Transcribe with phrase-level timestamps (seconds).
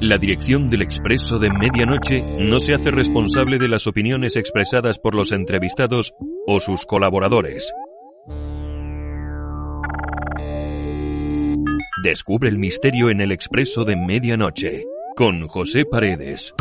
[0.00, 5.12] La dirección del Expreso de Medianoche no se hace responsable de las opiniones expresadas por
[5.12, 6.14] los entrevistados
[6.46, 7.72] o sus colaboradores.
[12.04, 14.84] Descubre el misterio en el Expreso de Medianoche
[15.16, 16.54] con José Paredes.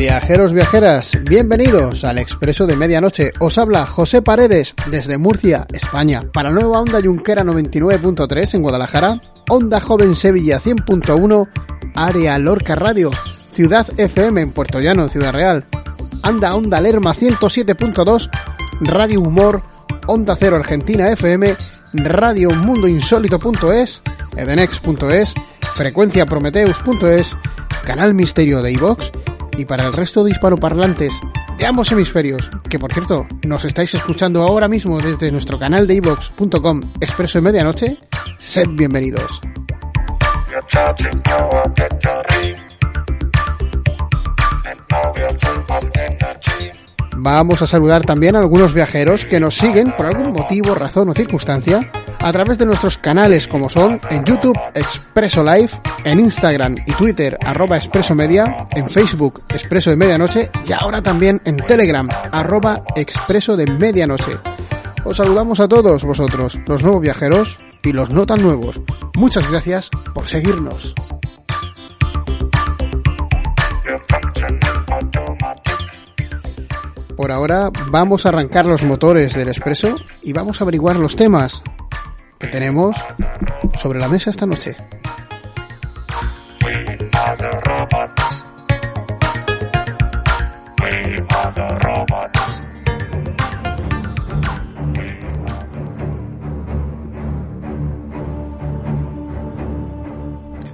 [0.00, 3.32] Viajeros, viajeras, bienvenidos al Expreso de Medianoche.
[3.38, 9.78] Os habla José Paredes desde Murcia, España, para Nueva Onda Yunquera 99.3 en Guadalajara, Onda
[9.78, 11.48] Joven Sevilla 100.1,
[11.94, 13.10] Área Lorca Radio,
[13.52, 15.66] Ciudad FM en Puerto Llano, Ciudad Real,
[16.22, 18.30] Anda Onda Lerma 107.2,
[18.80, 19.62] Radio Humor,
[20.06, 21.56] Onda Cero Argentina FM,
[21.92, 24.00] Radio Mundo Insólito.es,
[24.34, 25.34] edenex.es,
[25.74, 27.36] Frecuencia Prometeus.es,
[27.84, 29.12] Canal Misterio de iVox
[29.56, 31.12] y para el resto de hispanoparlantes
[31.58, 35.94] de ambos hemisferios, que por cierto nos estáis escuchando ahora mismo desde nuestro canal de
[35.96, 37.98] iVox.com Expreso de Medianoche,
[38.38, 39.40] sed bienvenidos.
[47.22, 51.12] Vamos a saludar también a algunos viajeros que nos siguen por algún motivo, razón o
[51.12, 51.78] circunstancia
[52.18, 55.68] a través de nuestros canales como son en YouTube Expreso Live,
[56.04, 61.42] en Instagram y Twitter arroba Expreso Media, en Facebook Expreso de Medianoche y ahora también
[61.44, 64.38] en Telegram arroba Expreso de Medianoche.
[65.04, 68.80] Os saludamos a todos vosotros, los nuevos viajeros y los no tan nuevos.
[69.14, 70.94] Muchas gracias por seguirnos.
[77.20, 81.62] Por ahora vamos a arrancar los motores del expreso y vamos a averiguar los temas
[82.38, 82.96] que tenemos
[83.78, 84.74] sobre la mesa esta noche.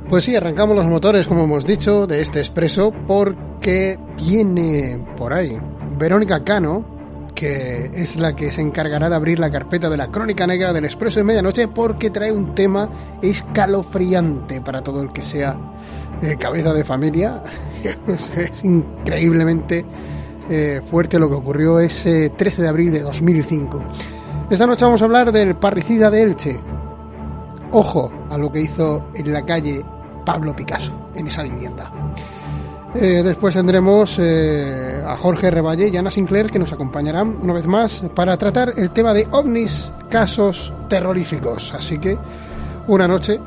[0.09, 5.59] Pues sí, arrancamos los motores, como hemos dicho, de este expreso porque viene por ahí
[5.99, 6.85] Verónica Cano,
[7.35, 10.85] que es la que se encargará de abrir la carpeta de la crónica negra del
[10.85, 12.89] Expreso de Medianoche porque trae un tema
[13.23, 15.57] escalofriante para todo el que sea
[16.23, 17.43] eh, cabeza de familia.
[18.37, 19.85] es increíblemente
[20.49, 23.85] eh, fuerte lo que ocurrió ese 13 de abril de 2005.
[24.51, 26.61] Esta noche vamos a hablar del parricida de Elche.
[27.73, 29.85] Ojo a lo que hizo en la calle
[30.25, 31.93] Pablo Picasso, en esa vivienda.
[32.99, 37.67] Eh, después tendremos eh, a Jorge Revalle y Ana Sinclair que nos acompañarán una vez
[37.67, 41.75] más para tratar el tema de ovnis, casos terroríficos.
[41.75, 42.19] Así que
[42.87, 43.39] una noche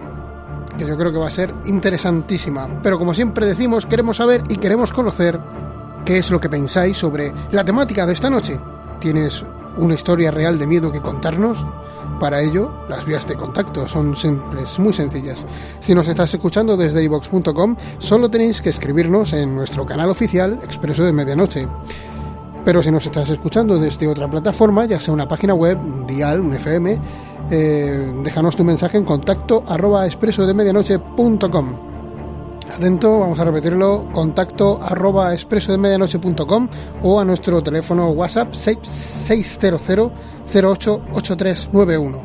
[0.77, 2.79] que yo creo que va a ser interesantísima.
[2.83, 5.39] Pero como siempre decimos, queremos saber y queremos conocer
[6.05, 8.59] qué es lo que pensáis sobre la temática de esta noche.
[8.99, 9.43] ¿Tienes
[9.77, 11.65] una historia real de miedo que contarnos?
[12.19, 15.45] Para ello, las vías de contacto son simples, muy sencillas.
[15.79, 21.05] Si nos estás escuchando desde ivox.com, solo tenéis que escribirnos en nuestro canal oficial Expreso
[21.05, 21.65] de Medianoche.
[22.65, 25.77] Pero si nos estás escuchando desde otra plataforma, ya sea una página web,
[26.07, 26.99] dial, un FM,
[27.51, 31.98] eh, déjanos tu mensaje en contacto arroba expresodemedianoche.com.
[32.69, 36.69] Atento, vamos a repetirlo, contacto arroba expresodemedianoche.com
[37.01, 40.11] o a nuestro teléfono WhatsApp 600
[40.45, 42.21] 088391.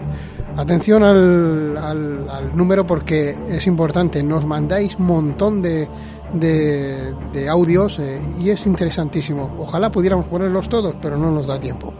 [0.56, 5.88] Atención al, al, al, número porque es importante, nos mandáis un montón de,
[6.34, 9.56] de, audios eh, y es interesantísimo.
[9.58, 11.94] Ojalá pudiéramos ponerlos todos, pero no nos da tiempo.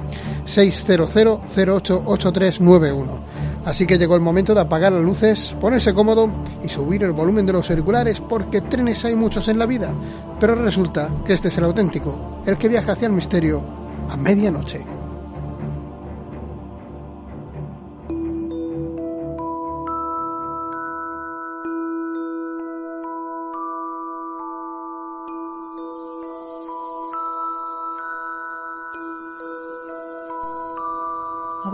[0.45, 3.07] 600-088391.
[3.65, 6.29] Así que llegó el momento de apagar las luces, ponerse cómodo
[6.63, 9.95] y subir el volumen de los auriculares porque trenes hay muchos en la vida.
[10.39, 13.65] Pero resulta que este es el auténtico, el que viaja hacia el misterio
[14.11, 14.94] a medianoche.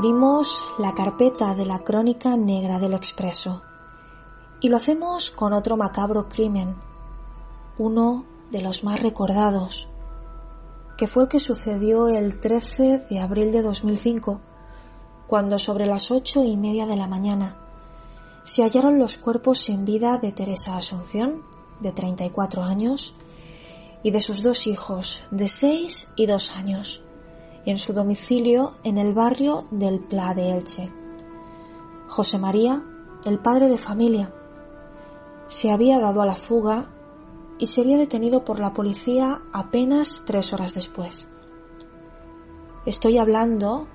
[0.00, 3.60] Abrimos la carpeta de la crónica negra del Expreso.
[4.58, 6.74] Y lo hacemos con otro macabro crimen,
[7.76, 9.90] uno de los más recordados,
[10.96, 14.40] que fue el que sucedió el 13 de abril de 2005,
[15.26, 17.58] cuando sobre las ocho y media de la mañana
[18.42, 21.42] se hallaron los cuerpos sin vida de Teresa Asunción,
[21.80, 23.14] de 34 años,
[24.02, 27.02] y de sus dos hijos, de 6 y 2 años,
[27.66, 30.92] en su domicilio en el barrio del Pla de Elche.
[32.08, 32.82] José María,
[33.24, 34.32] el padre de familia,
[35.46, 36.90] se había dado a la fuga
[37.58, 41.28] y sería detenido por la policía apenas tres horas después.
[42.86, 43.86] Estoy hablando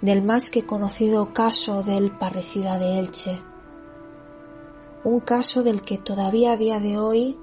[0.00, 3.42] del más que conocido caso del parricida de Elche,
[5.04, 7.38] un caso del que todavía a día de hoy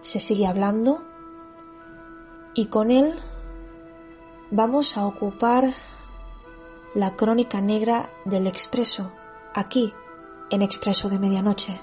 [0.00, 1.02] se sigue hablando
[2.54, 3.18] y con él
[4.50, 5.74] vamos a ocupar
[6.94, 9.12] la crónica negra del Expreso,
[9.54, 9.92] aquí,
[10.50, 11.80] en Expreso de Medianoche.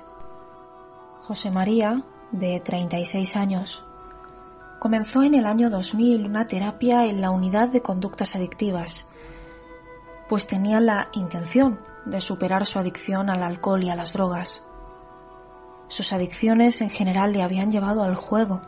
[1.19, 3.86] José María, de 36 años,
[4.80, 9.07] comenzó en el año 2000 una terapia en la unidad de conductas adictivas,
[10.30, 14.66] pues tenía la intención de superar su adicción al alcohol y a las drogas.
[15.88, 18.62] Sus adicciones en general le habían llevado al juego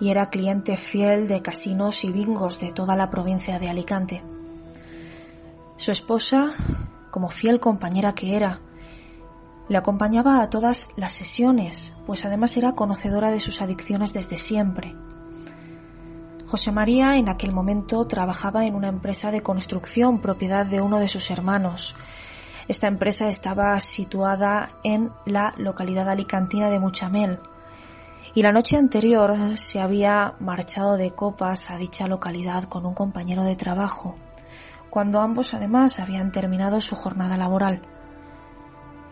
[0.00, 4.22] y era cliente fiel de casinos y bingos de toda la provincia de Alicante.
[5.76, 6.52] Su esposa,
[7.10, 8.60] como fiel compañera que era,
[9.68, 14.94] le acompañaba a todas las sesiones, pues además era conocedora de sus adicciones desde siempre.
[16.46, 21.08] José María en aquel momento trabajaba en una empresa de construcción propiedad de uno de
[21.08, 21.94] sus hermanos.
[22.68, 27.38] Esta empresa estaba situada en la localidad alicantina de Muchamel
[28.34, 33.44] y la noche anterior se había marchado de copas a dicha localidad con un compañero
[33.44, 34.16] de trabajo,
[34.90, 37.82] cuando ambos además habían terminado su jornada laboral.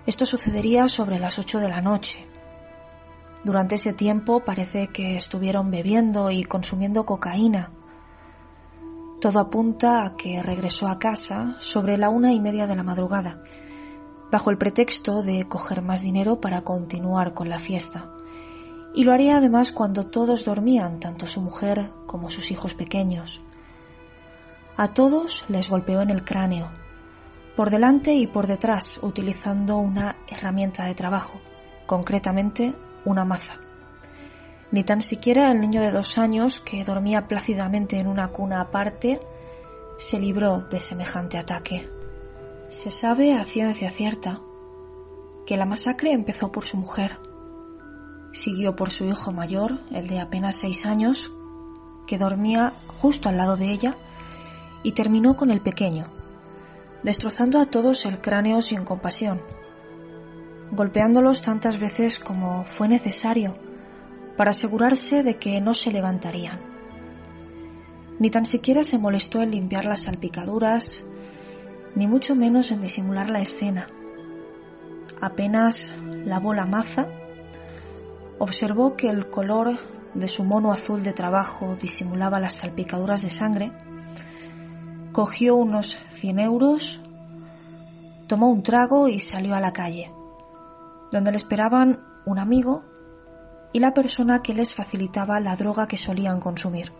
[0.07, 2.27] Esto sucedería sobre las ocho de la noche.
[3.45, 7.71] Durante ese tiempo parece que estuvieron bebiendo y consumiendo cocaína.
[9.21, 13.43] Todo apunta a que regresó a casa sobre la una y media de la madrugada,
[14.31, 18.11] bajo el pretexto de coger más dinero para continuar con la fiesta.
[18.95, 23.41] Y lo haría además cuando todos dormían, tanto su mujer como sus hijos pequeños.
[24.77, 26.71] A todos les golpeó en el cráneo,
[27.57, 31.41] por delante y por detrás, utilizando una herramienta de trabajo,
[31.87, 33.61] concretamente una maza.
[34.73, 39.21] Ni tan siquiera el niño de dos años, que dormía plácidamente en una cuna aparte,
[39.99, 41.89] se libró de semejante ataque.
[42.69, 44.41] Se sabe a ciencia cierta
[45.45, 47.19] que la masacre empezó por su mujer,
[48.33, 51.33] siguió por su hijo mayor, el de apenas seis años,
[52.07, 53.97] que dormía justo al lado de ella,
[54.83, 56.07] y terminó con el pequeño,
[57.03, 59.43] destrozando a todos el cráneo sin compasión,
[60.71, 63.57] golpeándolos tantas veces como fue necesario
[64.37, 66.61] para asegurarse de que no se levantarían.
[68.19, 71.05] Ni tan siquiera se molestó en limpiar las salpicaduras,
[71.95, 73.89] ni mucho menos en disimular la escena.
[75.21, 75.95] Apenas
[76.25, 77.07] lavó la maza,
[78.41, 79.79] observó que el color
[80.15, 83.71] de su mono azul de trabajo disimulaba las salpicaduras de sangre
[85.13, 87.01] cogió unos 100 euros,
[88.27, 90.11] tomó un trago y salió a la calle,
[91.13, 92.83] donde le esperaban un amigo
[93.73, 96.93] y la persona que les facilitaba la droga que solían consumir.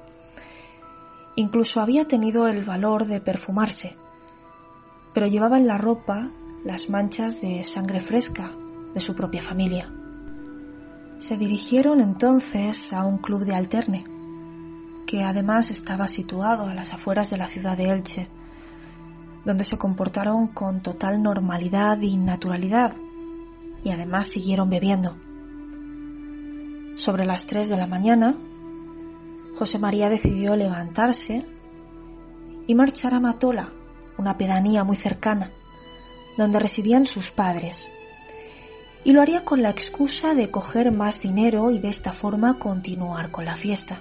[1.37, 3.97] Incluso había tenido el valor de perfumarse,
[5.15, 6.31] pero llevaba en la ropa
[6.65, 8.51] las manchas de sangre fresca
[8.93, 9.91] de su propia familia.
[11.21, 14.07] Se dirigieron entonces a un club de alterne,
[15.07, 18.27] que además estaba situado a las afueras de la ciudad de Elche,
[19.45, 22.95] donde se comportaron con total normalidad y naturalidad,
[23.85, 25.15] y además siguieron bebiendo.
[26.97, 28.35] Sobre las tres de la mañana,
[29.59, 31.47] José María decidió levantarse
[32.67, 33.69] y marchar a Matola,
[34.17, 35.51] una pedanía muy cercana,
[36.39, 37.91] donde residían sus padres,
[39.05, 43.31] y lo haría con la excusa de coger más dinero y de esta forma continuar
[43.31, 44.01] con la fiesta.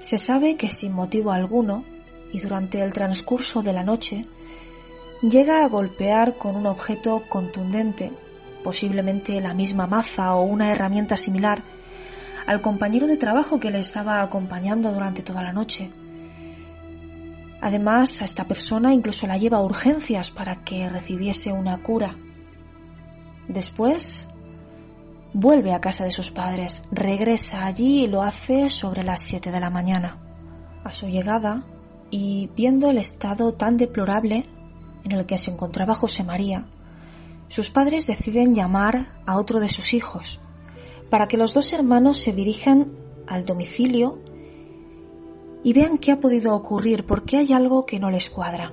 [0.00, 1.84] Se sabe que sin motivo alguno,
[2.32, 4.26] y durante el transcurso de la noche,
[5.22, 8.12] llega a golpear con un objeto contundente,
[8.62, 11.62] posiblemente la misma maza o una herramienta similar,
[12.46, 15.90] al compañero de trabajo que le estaba acompañando durante toda la noche.
[17.60, 22.16] Además, a esta persona incluso la lleva a urgencias para que recibiese una cura.
[23.48, 24.26] Después,
[25.36, 29.58] Vuelve a casa de sus padres, regresa allí y lo hace sobre las 7 de
[29.58, 30.16] la mañana.
[30.84, 31.64] A su llegada,
[32.08, 34.44] y viendo el estado tan deplorable
[35.02, 36.66] en el que se encontraba José María,
[37.48, 40.40] sus padres deciden llamar a otro de sus hijos
[41.10, 42.92] para que los dos hermanos se dirijan
[43.26, 44.20] al domicilio
[45.64, 48.72] y vean qué ha podido ocurrir porque hay algo que no les cuadra.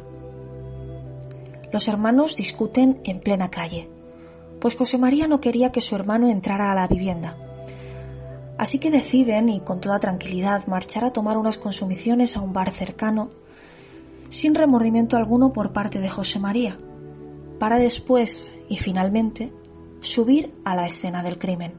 [1.71, 3.89] Los hermanos discuten en plena calle,
[4.61, 7.35] pues José María no quería que su hermano entrara a la vivienda.
[8.57, 12.69] Así que deciden, y con toda tranquilidad, marchar a tomar unas consumiciones a un bar
[12.69, 13.31] cercano,
[14.29, 16.77] sin remordimiento alguno por parte de José María,
[17.59, 19.51] para después y finalmente
[19.99, 21.73] subir a la escena del crimen.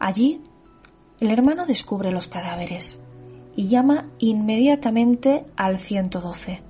[0.00, 0.42] Allí,
[1.20, 3.00] el hermano descubre los cadáveres
[3.54, 6.60] y llama inmediatamente al 112,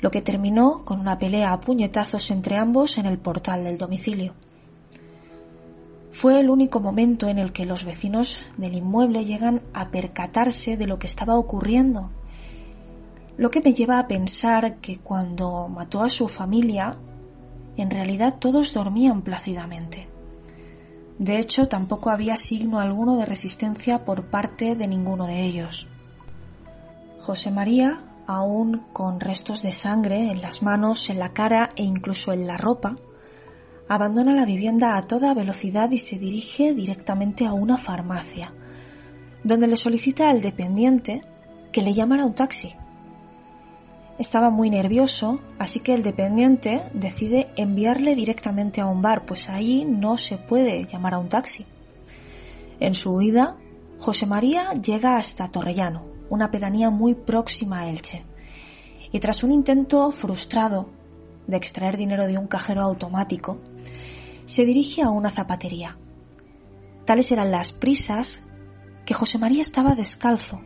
[0.00, 4.34] lo que terminó con una pelea a puñetazos entre ambos en el portal del domicilio.
[6.10, 10.86] Fue el único momento en el que los vecinos del inmueble llegan a percatarse de
[10.86, 12.10] lo que estaba ocurriendo,
[13.36, 16.98] lo que me lleva a pensar que cuando mató a su familia
[17.76, 20.08] en realidad todos dormían plácidamente.
[21.18, 25.88] De hecho, tampoco había signo alguno de resistencia por parte de ninguno de ellos.
[27.20, 32.30] José María, aún con restos de sangre en las manos, en la cara e incluso
[32.30, 32.94] en la ropa,
[33.88, 38.52] abandona la vivienda a toda velocidad y se dirige directamente a una farmacia,
[39.42, 41.22] donde le solicita al dependiente
[41.72, 42.74] que le llamara un taxi.
[44.18, 49.86] Estaba muy nervioso, así que el dependiente decide enviarle directamente a un bar, pues ahí
[49.86, 51.64] no se puede llamar a un taxi.
[52.78, 53.56] En su huida,
[53.98, 58.24] José María llega hasta Torrellano, una pedanía muy próxima a Elche,
[59.10, 60.90] y tras un intento frustrado
[61.46, 63.58] de extraer dinero de un cajero automático,
[64.44, 65.98] se dirige a una zapatería.
[67.04, 68.42] Tales eran las prisas
[69.06, 70.60] que José María estaba descalzo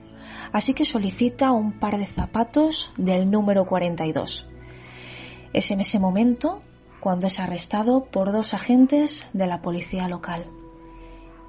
[0.52, 4.46] así que solicita un par de zapatos del número 42.
[5.52, 6.62] Es en ese momento
[7.00, 10.44] cuando es arrestado por dos agentes de la policía local.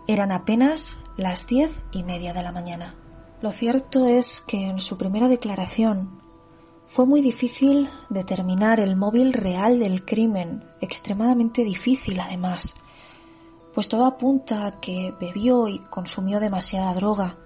[0.08, 2.96] Eran apenas las diez y media de la mañana.
[3.43, 6.21] Lo cierto es que en su primera declaración
[6.85, 12.73] fue muy difícil determinar el móvil real del crimen, extremadamente difícil además,
[13.73, 17.38] pues todo apunta a que bebió y consumió demasiada droga,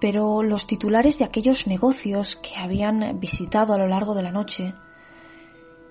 [0.00, 4.74] pero los titulares de aquellos negocios que habían visitado a lo largo de la noche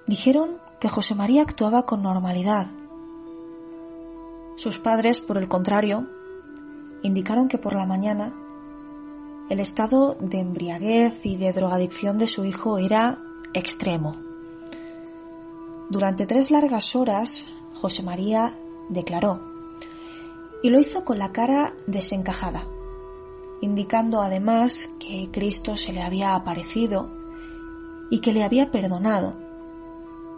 [0.07, 2.67] dijeron que José María actuaba con normalidad.
[4.55, 6.07] Sus padres, por el contrario,
[7.03, 8.33] indicaron que por la mañana
[9.49, 13.23] el estado de embriaguez y de drogadicción de su hijo era
[13.53, 14.15] extremo.
[15.89, 18.57] Durante tres largas horas, José María
[18.89, 19.41] declaró,
[20.63, 22.67] y lo hizo con la cara desencajada
[23.61, 27.09] indicando además que Cristo se le había aparecido
[28.09, 29.35] y que le había perdonado,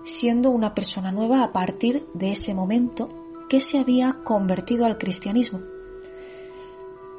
[0.04, 3.10] siendo una persona nueva a partir de ese momento
[3.50, 5.62] que se había convertido al cristianismo.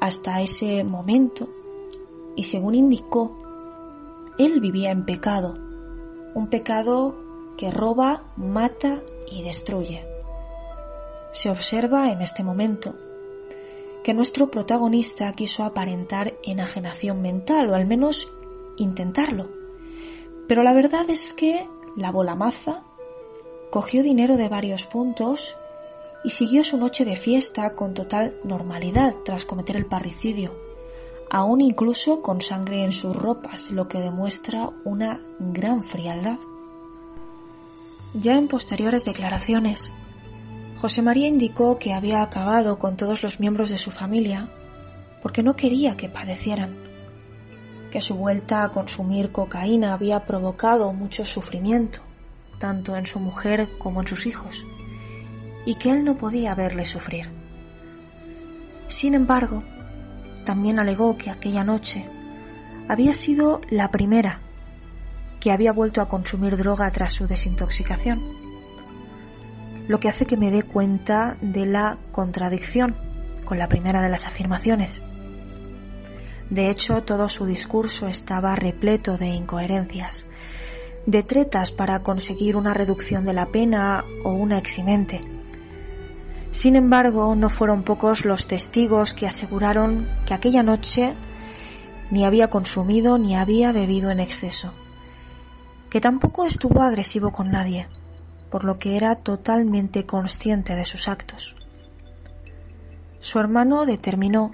[0.01, 1.49] Hasta ese momento,
[2.39, 3.35] y según indicó,
[4.37, 5.55] él vivía en pecado,
[6.33, 7.13] un pecado
[7.57, 10.05] que roba, mata y destruye.
[11.33, 12.95] Se observa en este momento
[14.05, 18.31] que nuestro protagonista quiso aparentar enajenación mental, o al menos
[18.77, 19.49] intentarlo.
[20.47, 21.67] Pero la verdad es que
[21.97, 22.85] la maza,
[23.69, 25.57] cogió dinero de varios puntos
[26.23, 30.68] y siguió su noche de fiesta con total normalidad tras cometer el parricidio,
[31.29, 36.39] aún incluso con sangre en sus ropas, lo que demuestra una gran frialdad.
[38.13, 39.93] Ya en posteriores declaraciones,
[40.81, 44.49] José María indicó que había acabado con todos los miembros de su familia
[45.21, 46.77] porque no quería que padecieran,
[47.91, 51.99] que su vuelta a consumir cocaína había provocado mucho sufrimiento,
[52.57, 54.65] tanto en su mujer como en sus hijos,
[55.65, 57.29] y que él no podía verle sufrir.
[58.87, 59.63] Sin embargo,
[60.49, 62.09] también alegó que aquella noche
[62.87, 64.39] había sido la primera
[65.39, 68.19] que había vuelto a consumir droga tras su desintoxicación
[69.87, 72.95] lo que hace que me dé cuenta de la contradicción
[73.45, 75.03] con la primera de las afirmaciones.
[76.49, 80.25] De hecho, todo su discurso estaba repleto de incoherencias,
[81.05, 85.21] de tretas para conseguir una reducción de la pena o una eximente.
[86.51, 91.15] Sin embargo, no fueron pocos los testigos que aseguraron que aquella noche
[92.11, 94.73] ni había consumido ni había bebido en exceso,
[95.89, 97.87] que tampoco estuvo agresivo con nadie,
[98.49, 101.55] por lo que era totalmente consciente de sus actos.
[103.19, 104.51] Su hermano determinó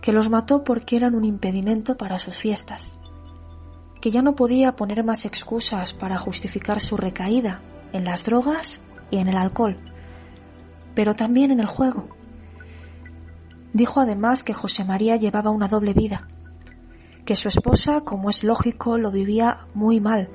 [0.00, 2.96] que los mató porque eran un impedimento para sus fiestas,
[4.00, 7.60] que ya no podía poner más excusas para justificar su recaída
[7.92, 9.89] en las drogas y en el alcohol,
[10.94, 12.08] pero también en el juego.
[13.72, 16.26] Dijo además que José María llevaba una doble vida,
[17.24, 20.28] que su esposa, como es lógico, lo vivía muy mal,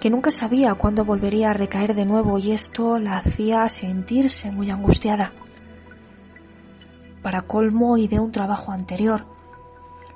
[0.00, 4.70] que nunca sabía cuándo volvería a recaer de nuevo y esto la hacía sentirse muy
[4.70, 5.32] angustiada.
[7.22, 9.26] Para colmo y de un trabajo anterior,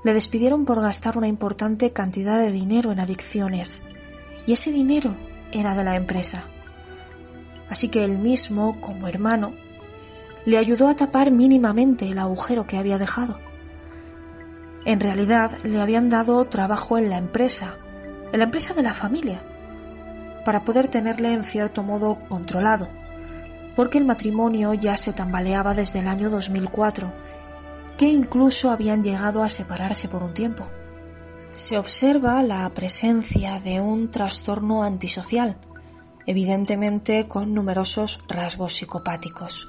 [0.04, 3.82] le despidieron por gastar una importante cantidad de dinero en adicciones,
[4.46, 5.16] y ese dinero
[5.52, 6.44] era de la empresa.
[7.70, 9.52] Así que él mismo, como hermano,
[10.44, 13.38] le ayudó a tapar mínimamente el agujero que había dejado.
[14.84, 17.76] En realidad le habían dado trabajo en la empresa,
[18.32, 19.42] en la empresa de la familia,
[20.44, 22.88] para poder tenerle en cierto modo controlado,
[23.76, 27.12] porque el matrimonio ya se tambaleaba desde el año 2004,
[27.98, 30.66] que incluso habían llegado a separarse por un tiempo.
[31.54, 35.58] Se observa la presencia de un trastorno antisocial,
[36.30, 39.68] evidentemente con numerosos rasgos psicopáticos.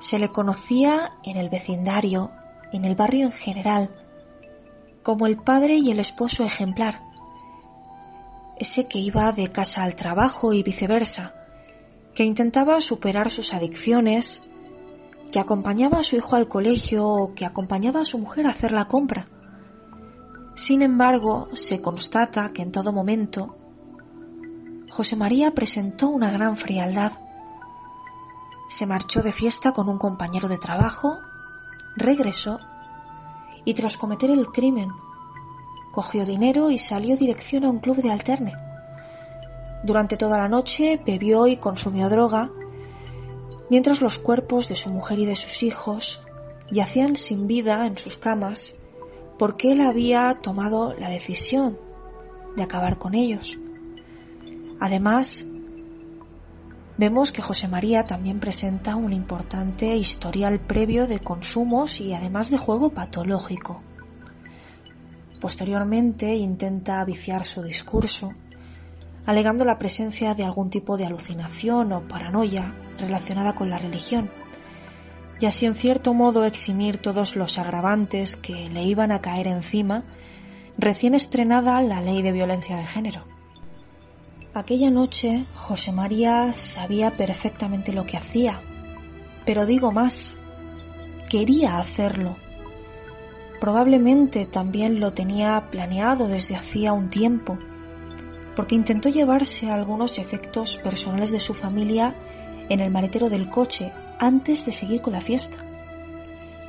[0.00, 2.30] Se le conocía en el vecindario,
[2.72, 3.90] en el barrio en general,
[5.02, 7.02] como el padre y el esposo ejemplar,
[8.58, 11.34] ese que iba de casa al trabajo y viceversa,
[12.14, 14.40] que intentaba superar sus adicciones,
[15.30, 18.72] que acompañaba a su hijo al colegio o que acompañaba a su mujer a hacer
[18.72, 19.26] la compra.
[20.54, 23.58] Sin embargo, se constata que en todo momento
[24.90, 27.12] José María presentó una gran frialdad.
[28.68, 31.18] Se marchó de fiesta con un compañero de trabajo,
[31.96, 32.58] regresó
[33.64, 34.90] y tras cometer el crimen
[35.94, 38.54] cogió dinero y salió dirección a un club de alterne.
[39.84, 42.50] Durante toda la noche bebió y consumió droga,
[43.70, 46.20] mientras los cuerpos de su mujer y de sus hijos
[46.68, 48.74] yacían sin vida en sus camas
[49.38, 51.78] porque él había tomado la decisión
[52.56, 53.56] de acabar con ellos.
[54.84, 55.46] Además,
[56.98, 62.58] vemos que José María también presenta un importante historial previo de consumos y además de
[62.58, 63.80] juego patológico.
[65.40, 68.34] Posteriormente intenta viciar su discurso,
[69.24, 74.30] alegando la presencia de algún tipo de alucinación o paranoia relacionada con la religión,
[75.40, 80.04] y así en cierto modo eximir todos los agravantes que le iban a caer encima
[80.76, 83.33] recién estrenada la ley de violencia de género.
[84.54, 88.60] Aquella noche José María sabía perfectamente lo que hacía,
[89.44, 90.36] pero digo más,
[91.28, 92.36] quería hacerlo.
[93.60, 97.58] Probablemente también lo tenía planeado desde hacía un tiempo,
[98.54, 102.14] porque intentó llevarse algunos efectos personales de su familia
[102.68, 105.56] en el maletero del coche antes de seguir con la fiesta,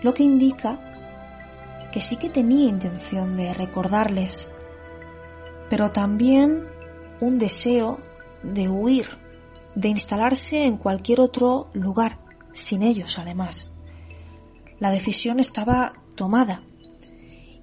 [0.01, 0.79] lo que indica
[1.91, 4.49] que sí que tenía intención de recordarles,
[5.69, 6.73] pero también
[7.21, 7.99] un deseo
[8.43, 9.07] de huir,
[9.75, 12.19] de instalarse en cualquier otro lugar,
[12.53, 13.71] sin ellos además.
[14.79, 16.63] La decisión estaba tomada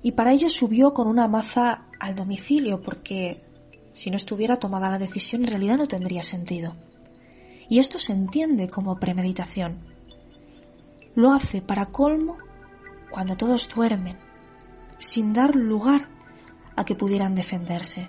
[0.03, 3.41] y para ello subió con una maza al domicilio porque
[3.93, 6.75] si no estuviera tomada la decisión en realidad no tendría sentido.
[7.69, 9.81] Y esto se entiende como premeditación.
[11.15, 12.39] Lo hace para colmo
[13.11, 14.19] cuando todos duermen,
[14.99, 16.09] sin dar lugar
[16.77, 18.09] a que pudieran defenderse,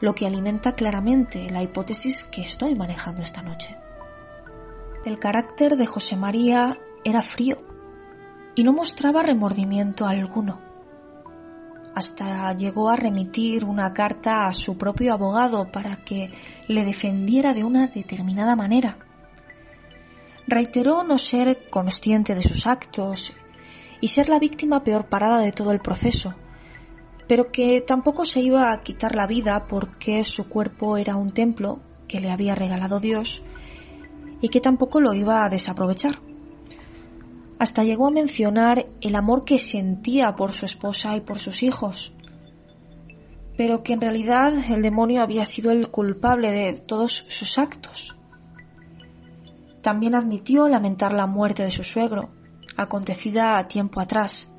[0.00, 3.76] lo que alimenta claramente la hipótesis que estoy manejando esta noche.
[5.04, 7.58] El carácter de José María era frío
[8.54, 10.70] y no mostraba remordimiento alguno
[11.94, 16.30] hasta llegó a remitir una carta a su propio abogado para que
[16.68, 18.98] le defendiera de una determinada manera.
[20.46, 23.32] Reiteró no ser consciente de sus actos
[24.00, 26.34] y ser la víctima peor parada de todo el proceso,
[27.30, 31.78] pero que tampoco se iba a quitar la vida porque su cuerpo era un templo
[32.08, 33.44] que le había regalado Dios
[34.40, 36.18] y que tampoco lo iba a desaprovechar
[37.60, 42.12] hasta llegó a mencionar el amor que sentía por su esposa y por sus hijos,
[43.56, 48.16] pero que en realidad el demonio había sido el culpable de todos sus actos.
[49.82, 52.30] También admitió lamentar la muerte de su suegro,
[52.76, 54.49] acontecida tiempo atrás,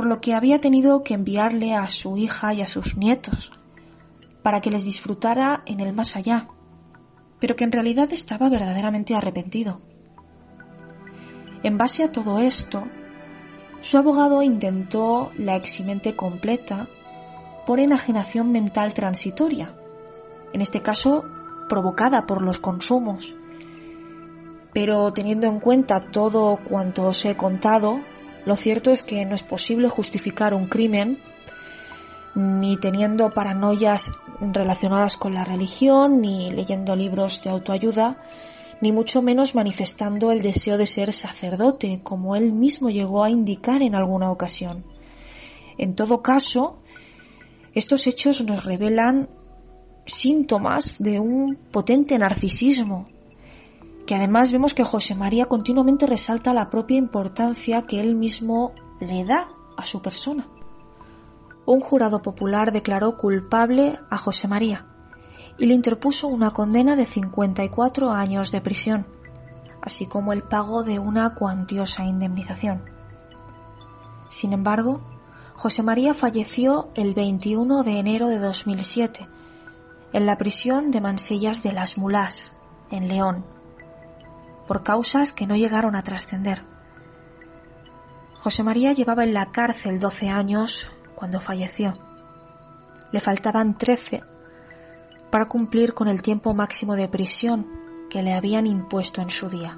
[0.00, 3.52] por lo que había tenido que enviarle a su hija y a sus nietos,
[4.42, 6.48] para que les disfrutara en el más allá,
[7.38, 9.82] pero que en realidad estaba verdaderamente arrepentido.
[11.62, 12.84] En base a todo esto,
[13.82, 16.88] su abogado intentó la eximente completa
[17.66, 19.74] por enajenación mental transitoria,
[20.54, 21.26] en este caso
[21.68, 23.36] provocada por los consumos.
[24.72, 28.00] Pero teniendo en cuenta todo cuanto os he contado,
[28.44, 31.18] lo cierto es que no es posible justificar un crimen
[32.34, 38.18] ni teniendo paranoias relacionadas con la religión, ni leyendo libros de autoayuda,
[38.80, 43.82] ni mucho menos manifestando el deseo de ser sacerdote, como él mismo llegó a indicar
[43.82, 44.84] en alguna ocasión.
[45.76, 46.78] En todo caso,
[47.74, 49.28] estos hechos nos revelan
[50.06, 53.06] síntomas de un potente narcisismo,
[54.14, 59.48] además vemos que José María continuamente resalta la propia importancia que él mismo le da
[59.76, 60.48] a su persona.
[61.66, 64.86] Un jurado popular declaró culpable a José María
[65.58, 69.06] y le interpuso una condena de 54 años de prisión,
[69.82, 72.82] así como el pago de una cuantiosa indemnización.
[74.28, 75.02] Sin embargo,
[75.54, 79.28] José María falleció el 21 de enero de 2007
[80.12, 82.56] en la prisión de Mansillas de las Mulás,
[82.90, 83.44] en León,
[84.70, 86.64] por causas que no llegaron a trascender.
[88.38, 91.98] José María llevaba en la cárcel 12 años cuando falleció.
[93.10, 94.22] Le faltaban 13
[95.28, 97.66] para cumplir con el tiempo máximo de prisión
[98.08, 99.76] que le habían impuesto en su día,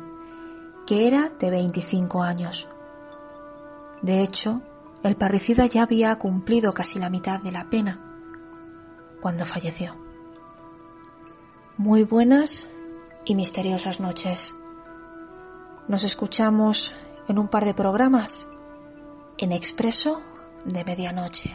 [0.87, 2.69] que era de 25 años.
[4.03, 4.61] De hecho,
[5.03, 7.99] el parricida ya había cumplido casi la mitad de la pena
[9.23, 9.97] cuando falleció.
[11.79, 12.69] Muy buenas
[13.25, 14.55] y misteriosas noches.
[15.89, 16.95] Nos escuchamos
[17.29, 18.47] en un par de programas
[19.39, 20.23] en Expreso
[20.65, 21.51] de Medianoche.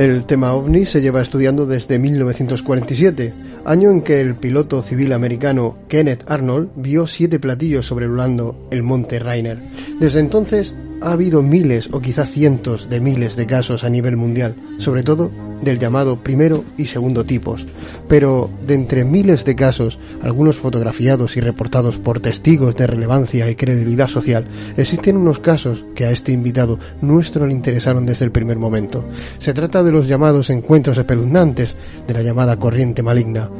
[0.00, 5.76] El tema ovni se lleva estudiando desde 1947, año en que el piloto civil americano
[5.88, 9.58] Kenneth Arnold vio siete platillos sobrevolando el monte Rainer.
[9.98, 14.54] Desde entonces ha habido miles o quizá cientos de miles de casos a nivel mundial,
[14.78, 15.30] sobre todo
[15.62, 17.66] del llamado primero y segundo tipos.
[18.08, 23.54] Pero de entre miles de casos, algunos fotografiados y reportados por testigos de relevancia y
[23.54, 24.44] credibilidad social,
[24.76, 29.04] existen unos casos que a este invitado nuestro le interesaron desde el primer momento.
[29.38, 33.50] Se trata de los llamados encuentros espeluznantes de la llamada corriente maligna,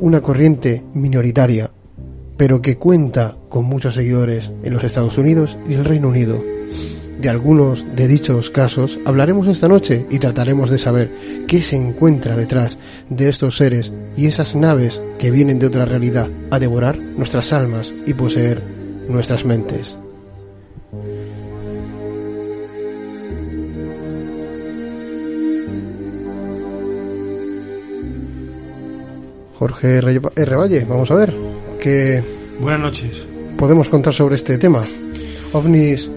[0.00, 1.70] una corriente minoritaria,
[2.36, 6.59] pero que cuenta con muchos seguidores en los Estados Unidos y el Reino Unido.
[7.20, 11.10] De algunos de dichos casos hablaremos esta noche y trataremos de saber
[11.46, 12.78] qué se encuentra detrás
[13.10, 17.92] de estos seres y esas naves que vienen de otra realidad a devorar nuestras almas
[18.06, 18.62] y poseer
[19.06, 19.98] nuestras mentes.
[29.58, 30.56] Jorge R.
[30.56, 31.34] Valle, vamos a ver
[31.82, 32.22] qué
[32.58, 33.26] Buenas noches.
[33.58, 34.84] podemos contar sobre este tema.
[35.52, 36.10] OVNIs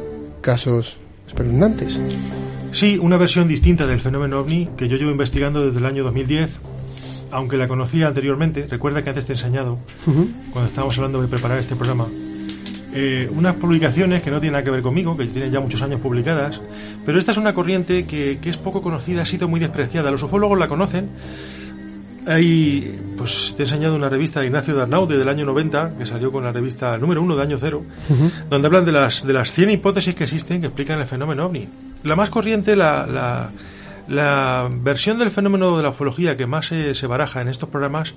[0.43, 1.99] casos espeluznantes.
[2.71, 6.59] Sí, una versión distinta del fenómeno ovni que yo llevo investigando desde el año 2010,
[7.31, 8.67] aunque la conocía anteriormente.
[8.69, 9.79] Recuerda que antes te he enseñado,
[10.51, 12.07] cuando estábamos hablando de preparar este programa,
[12.93, 15.99] eh, unas publicaciones que no tienen nada que ver conmigo, que tienen ya muchos años
[15.99, 16.61] publicadas,
[17.05, 20.11] pero esta es una corriente que, que es poco conocida, ha sido muy despreciada.
[20.11, 21.09] Los ufólogos la conocen.
[22.25, 26.31] Hay, pues te he enseñado una revista de Ignacio Darnaude del año 90, que salió
[26.31, 27.83] con la revista número uno de año cero,
[28.49, 31.67] donde hablan de las, de las 100 hipótesis que existen que explican el fenómeno ovni.
[32.03, 33.51] La más corriente, la, la,
[34.07, 38.13] la versión del fenómeno de la ufología que más se, se baraja en estos programas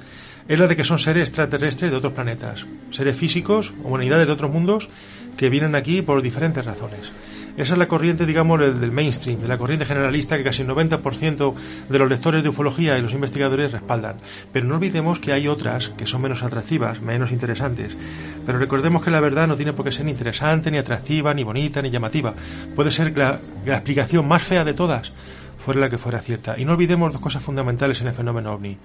[0.48, 4.52] es la de que son seres extraterrestres de otros planetas, seres físicos, humanidades de otros
[4.52, 4.88] mundos
[5.36, 7.10] que vienen aquí por diferentes razones.
[7.56, 11.54] Esa es la corriente, digamos, del mainstream, de la corriente generalista que casi el 90%
[11.88, 14.16] de los lectores de ufología y los investigadores respaldan.
[14.52, 17.96] Pero no olvidemos que hay otras que son menos atractivas, menos interesantes.
[18.44, 21.80] Pero recordemos que la verdad no tiene por qué ser interesante, ni atractiva, ni bonita,
[21.80, 22.34] ni llamativa.
[22.74, 25.12] Puede ser la, la explicación más fea de todas
[25.56, 26.58] fuera la que fuera cierta.
[26.58, 28.78] Y no olvidemos dos cosas fundamentales en el fenómeno ovni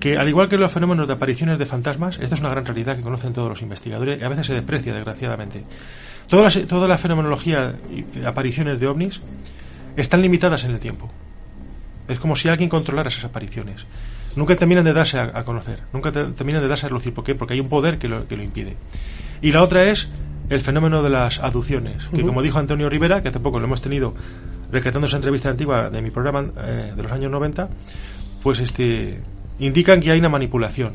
[0.00, 2.96] que al igual que los fenómenos de apariciones de fantasmas, esta es una gran realidad
[2.96, 5.64] que conocen todos los investigadores y a veces se desprecia, desgraciadamente.
[6.28, 9.20] Toda la, toda la fenomenología y apariciones de ovnis
[9.96, 11.10] están limitadas en el tiempo.
[12.08, 13.86] Es como si alguien controlara esas apariciones.
[14.34, 17.14] Nunca terminan de darse a, a conocer, nunca te, terminan de darse a relucir.
[17.14, 17.34] ¿Por qué?
[17.34, 18.76] Porque hay un poder que lo, que lo impide.
[19.40, 20.08] Y la otra es
[20.50, 23.80] el fenómeno de las aducciones, que como dijo Antonio Rivera, que hace poco lo hemos
[23.80, 24.14] tenido
[24.70, 27.68] rescatando esa entrevista antigua de mi programa eh, de los años 90,
[28.42, 29.20] pues este
[29.58, 30.92] indican que hay una manipulación.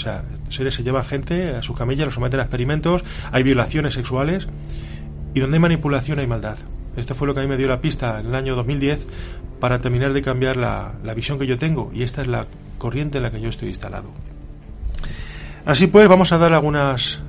[0.00, 3.92] O sea, seres se llevan gente a sus camellas, los someten a experimentos, hay violaciones
[3.92, 4.48] sexuales
[5.34, 6.56] y donde hay manipulación hay maldad.
[6.96, 9.06] Esto fue lo que a mí me dio la pista en el año 2010
[9.60, 12.46] para terminar de cambiar la, la visión que yo tengo y esta es la
[12.78, 14.10] corriente en la que yo estoy instalado.
[15.66, 17.20] Así pues, vamos a dar algunas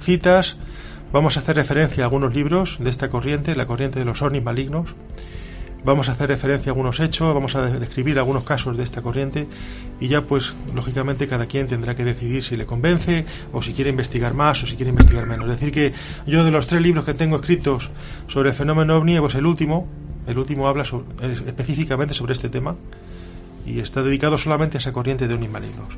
[0.00, 0.56] citas,
[1.12, 4.42] vamos a hacer referencia a algunos libros de esta corriente, la corriente de los ovnis
[4.42, 4.94] malignos.
[5.84, 9.48] Vamos a hacer referencia a algunos hechos, vamos a describir algunos casos de esta corriente
[10.00, 13.90] y ya pues lógicamente cada quien tendrá que decidir si le convence o si quiere
[13.90, 15.46] investigar más o si quiere investigar menos.
[15.46, 15.92] Es decir que
[16.26, 17.90] yo de los tres libros que tengo escritos
[18.28, 19.88] sobre el fenómeno ovni, pues el último,
[20.28, 20.84] el último habla
[21.46, 22.76] específicamente sobre este tema
[23.66, 25.96] y está dedicado solamente a esa corriente de ovnis malignos.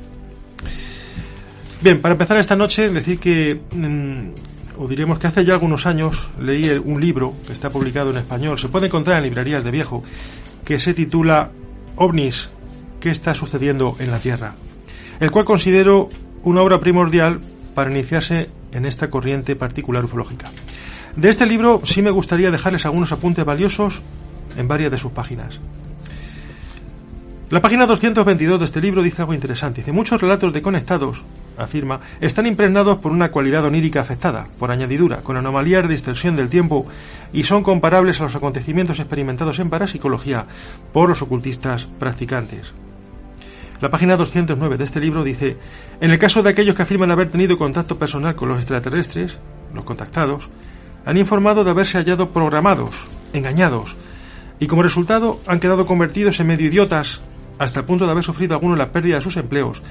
[1.81, 6.29] Bien, para empezar esta noche, decir que mm, o diremos que hace ya algunos años
[6.39, 10.03] leí un libro que está publicado en español, se puede encontrar en librerías de viejo,
[10.63, 11.51] que se titula
[11.95, 12.49] OVNIS,
[12.99, 14.55] ¿qué está sucediendo en la Tierra?
[15.19, 16.09] El cual considero
[16.43, 17.39] una obra primordial
[17.73, 20.51] para iniciarse en esta corriente particular ufológica.
[21.15, 24.01] De este libro sí me gustaría dejarles algunos apuntes valiosos
[24.57, 25.59] en varias de sus páginas.
[27.51, 29.81] La página 222 de este libro dice algo interesante.
[29.81, 31.23] Dice, muchos relatos de conectados,
[31.59, 36.49] afirma, están impregnados por una cualidad onírica afectada, por añadidura, con anomalías de distorsión del
[36.49, 36.87] tiempo,
[37.33, 40.47] y son comparables a los acontecimientos experimentados en parapsicología
[40.91, 42.73] por los ocultistas practicantes.
[43.79, 45.57] La página 209 de este libro dice,
[46.01, 49.37] en el caso de aquellos que afirman haber tenido contacto personal con los extraterrestres,
[49.71, 50.49] los contactados,
[51.05, 53.97] han informado de haberse hallado programados, engañados,
[54.59, 57.21] y como resultado han quedado convertidos en medio idiotas
[57.59, 59.81] hasta el punto de haber sufrido algunos la pérdida de sus empleos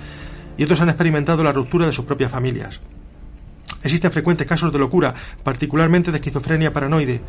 [0.56, 2.80] y otros han experimentado la ruptura de sus propias familias.
[3.82, 7.20] Existen frecuentes casos de locura, particularmente de esquizofrenia paranoide,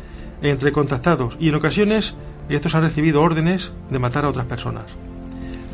[0.42, 2.14] entre contactados y en ocasiones
[2.48, 4.86] estos han recibido órdenes de matar a otras personas.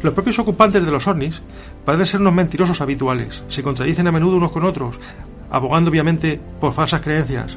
[0.02, 1.42] Los propios ocupantes de los ovnis
[1.84, 4.98] pueden ser unos mentirosos habituales, se contradicen a menudo unos con otros,
[5.50, 7.56] abogando obviamente por falsas creencias,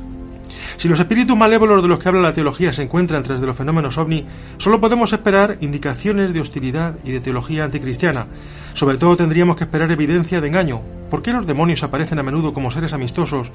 [0.77, 3.55] si los espíritus malévolos de los que habla la teología se encuentran tras de los
[3.55, 4.25] fenómenos ovni,
[4.57, 8.27] solo podemos esperar indicaciones de hostilidad y de teología anticristiana.
[8.73, 10.81] Sobre todo tendríamos que esperar evidencia de engaño.
[11.09, 13.51] ¿Por qué los demonios aparecen a menudo como seres amistosos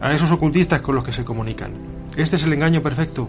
[0.00, 1.72] a esos ocultistas con los que se comunican?
[2.16, 3.28] Este es el engaño perfecto,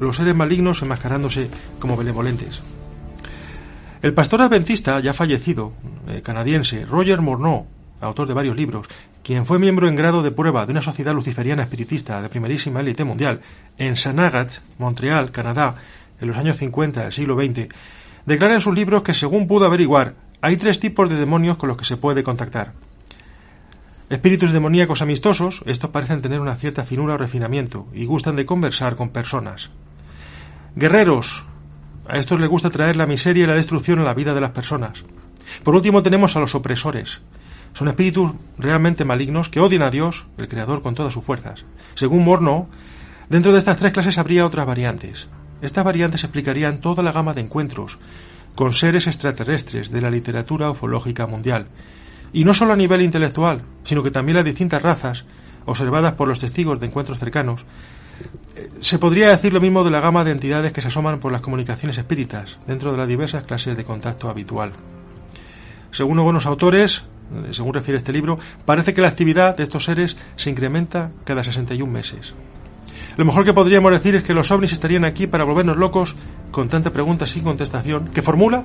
[0.00, 2.62] los seres malignos enmascarándose como benevolentes.
[4.00, 5.72] El pastor adventista, ya fallecido,
[6.06, 7.66] eh, canadiense, Roger Morneau,
[8.00, 8.86] autor de varios libros,
[9.28, 13.04] quien fue miembro en grado de prueba de una sociedad luciferiana espiritista de primerísima élite
[13.04, 13.42] mundial
[13.76, 15.74] en Sanagat, Montreal, Canadá,
[16.18, 17.68] en los años 50 del siglo XX,
[18.24, 21.76] declara en sus libros que, según pudo averiguar, hay tres tipos de demonios con los
[21.76, 22.72] que se puede contactar.
[24.08, 28.96] Espíritus demoníacos amistosos, estos parecen tener una cierta finura o refinamiento y gustan de conversar
[28.96, 29.68] con personas.
[30.74, 31.44] Guerreros,
[32.08, 34.52] a estos les gusta traer la miseria y la destrucción a la vida de las
[34.52, 35.04] personas.
[35.62, 37.20] Por último tenemos a los opresores,
[37.72, 41.64] son espíritus realmente malignos que odian a Dios, el Creador, con todas sus fuerzas.
[41.94, 42.68] Según Morno,
[43.28, 45.28] dentro de estas tres clases habría otras variantes.
[45.60, 47.98] Estas variantes explicarían toda la gama de encuentros
[48.54, 51.68] con seres extraterrestres de la literatura ufológica mundial.
[52.32, 55.24] Y no solo a nivel intelectual, sino que también las distintas razas,
[55.64, 57.64] observadas por los testigos de encuentros cercanos,
[58.56, 61.30] eh, se podría decir lo mismo de la gama de entidades que se asoman por
[61.30, 64.72] las comunicaciones espíritas dentro de las diversas clases de contacto habitual.
[65.90, 67.04] Según algunos autores,
[67.50, 71.90] según refiere este libro, parece que la actividad de estos seres se incrementa cada 61
[71.90, 72.34] meses.
[73.16, 76.14] Lo mejor que podríamos decir es que los ovnis estarían aquí para volvernos locos
[76.50, 78.64] con tanta pregunta sin contestación que formula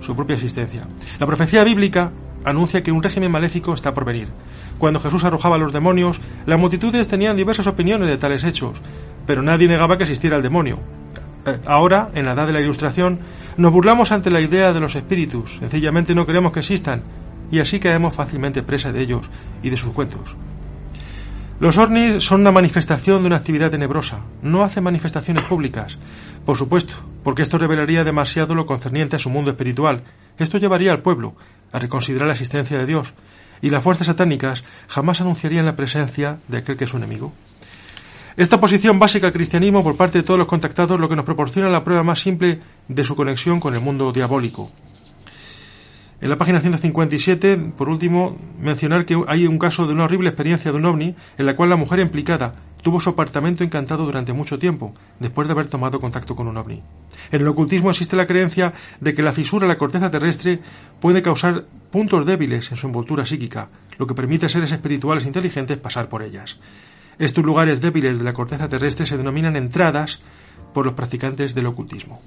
[0.00, 0.82] su propia existencia.
[1.18, 2.12] La profecía bíblica
[2.44, 4.28] anuncia que un régimen maléfico está por venir.
[4.78, 8.80] Cuando Jesús arrojaba a los demonios, las multitudes tenían diversas opiniones de tales hechos,
[9.26, 10.78] pero nadie negaba que existiera el demonio.
[11.46, 13.20] Eh, ahora, en la edad de la ilustración,
[13.56, 17.02] nos burlamos ante la idea de los espíritus, sencillamente no queremos que existan,
[17.50, 19.28] y así caemos fácilmente presa de ellos
[19.62, 20.36] y de sus cuentos.
[21.60, 25.98] Los ovnis son una manifestación de una actividad tenebrosa, no hacen manifestaciones públicas,
[26.46, 30.02] por supuesto, porque esto revelaría demasiado lo concerniente a su mundo espiritual.
[30.38, 31.34] Esto llevaría al pueblo
[31.70, 33.12] a reconsiderar la existencia de Dios,
[33.60, 37.32] y las fuerzas satánicas jamás anunciarían la presencia de aquel que es su enemigo.
[38.38, 41.68] Esta posición básica al cristianismo por parte de todos los contactados lo que nos proporciona
[41.68, 44.70] la prueba más simple de su conexión con el mundo diabólico.
[46.20, 50.70] En la página 157, por último, mencionar que hay un caso de una horrible experiencia
[50.70, 52.52] de un ovni en la cual la mujer implicada
[52.82, 56.82] tuvo su apartamento encantado durante mucho tiempo, después de haber tomado contacto con un ovni.
[57.30, 60.60] En el ocultismo existe la creencia de que la fisura en la corteza terrestre
[61.00, 65.78] puede causar puntos débiles en su envoltura psíquica, lo que permite a seres espirituales inteligentes
[65.78, 66.58] pasar por ellas.
[67.18, 70.20] Estos lugares débiles de la corteza terrestre se denominan entradas
[70.74, 72.20] por los practicantes del ocultismo.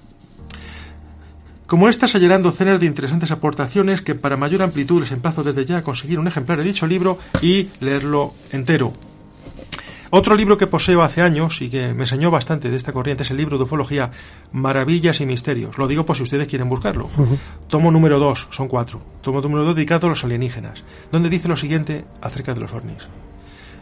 [1.74, 5.78] Como estas hallarán docenas de interesantes aportaciones que para mayor amplitud les emplazo desde ya
[5.78, 8.94] a conseguir un ejemplar de dicho libro y leerlo entero.
[10.12, 13.32] Otro libro que poseo hace años y que me enseñó bastante de esta corriente es
[13.32, 14.12] el libro de ufología
[14.52, 15.80] Maravillas y Misterios.
[15.80, 17.10] Lo digo por si ustedes quieren buscarlo.
[17.70, 19.02] Tomo número 2, son cuatro.
[19.24, 23.08] Tomo número 2 dedicado a los alienígenas, donde dice lo siguiente acerca de los ovnis.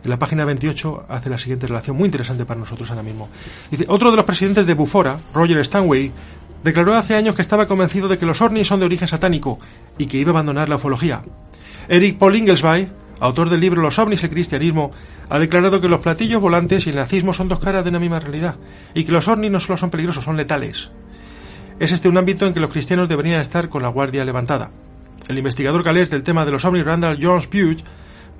[0.01, 3.27] en la página 28 hace la siguiente relación muy interesante para nosotros ahora mismo.
[3.69, 6.13] Dice, otro de los presidentes de Bufora, Roger Stanway,
[6.63, 9.59] declaró hace años que estaba convencido de que los ovnis son de origen satánico
[9.97, 11.21] y que iba a abandonar la ufología.
[11.87, 12.87] Eric Paul Inglesby,
[13.19, 14.91] autor del libro Los ovnis y el cristianismo,
[15.29, 18.19] ha declarado que los platillos volantes y el nazismo son dos caras de una misma
[18.19, 18.55] realidad
[18.93, 20.91] y que los ovnis no solo son peligrosos, son letales.
[21.79, 24.71] Es este un ámbito en que los cristianos deberían estar con la guardia levantada.
[25.27, 27.83] El investigador galés del tema de los ovnis Randall Jones Pugh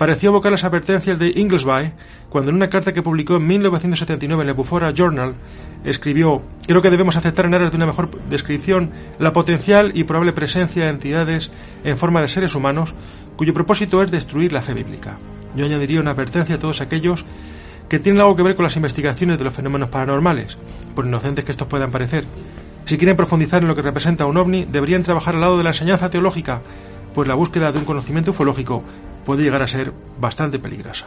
[0.02, 1.92] pareció evocar las advertencias de Inglesby
[2.28, 5.36] cuando en una carta que publicó en 1979 en el Bufora Journal
[5.84, 10.32] escribió Creo que debemos aceptar en aras de una mejor descripción la potencial y probable
[10.32, 11.52] presencia de entidades
[11.84, 12.96] en forma de seres humanos
[13.36, 15.18] cuyo propósito es destruir la fe bíblica.
[15.54, 17.24] Yo añadiría una advertencia a todos aquellos
[17.88, 20.58] que tienen algo que ver con las investigaciones de los fenómenos paranormales,
[20.96, 22.24] por inocentes que estos puedan parecer.
[22.86, 25.70] Si quieren profundizar en lo que representa un ovni, deberían trabajar al lado de la
[25.70, 26.60] enseñanza teológica,
[27.14, 28.82] pues la búsqueda de un conocimiento ufológico
[29.24, 31.06] puede llegar a ser bastante peligrosa.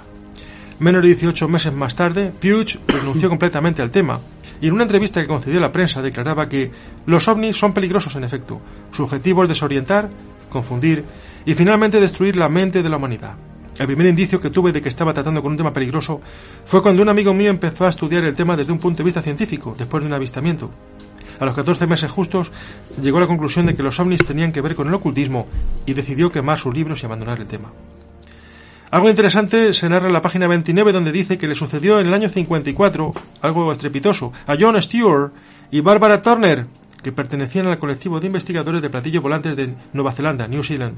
[0.80, 4.20] Menos de 18 meses más tarde, Pugh renunció completamente al tema
[4.62, 6.72] y en una entrevista que concedió a la prensa declaraba que
[7.06, 8.60] los ovnis son peligrosos en efecto.
[8.92, 10.10] Su objetivo es desorientar,
[10.50, 11.04] confundir
[11.46, 13.36] y finalmente destruir la mente de la humanidad.
[13.78, 16.22] El primer indicio que tuve de que estaba tratando con un tema peligroso
[16.64, 19.22] fue cuando un amigo mío empezó a estudiar el tema desde un punto de vista
[19.22, 20.72] científico, después de un avistamiento.
[21.40, 22.52] A los 14 meses justos
[23.02, 25.48] llegó a la conclusión de que los ovnis tenían que ver con el ocultismo
[25.86, 27.72] y decidió quemar sus libros y abandonar el tema.
[28.96, 32.14] Algo interesante se narra en la página 29 donde dice que le sucedió en el
[32.14, 35.34] año 54, algo estrepitoso, a John Stewart
[35.70, 36.66] y Barbara Turner,
[37.04, 40.96] que pertenecían al colectivo de investigadores de platillos volantes de Nueva Zelanda, New Zealand.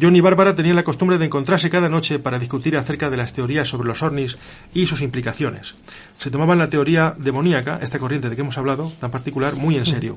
[0.00, 3.34] John y Bárbara tenían la costumbre de encontrarse cada noche para discutir acerca de las
[3.34, 4.38] teorías sobre los ovnis
[4.72, 5.74] y sus implicaciones.
[6.18, 9.84] Se tomaban la teoría demoníaca, esta corriente de que hemos hablado, tan particular, muy en
[9.84, 10.16] serio.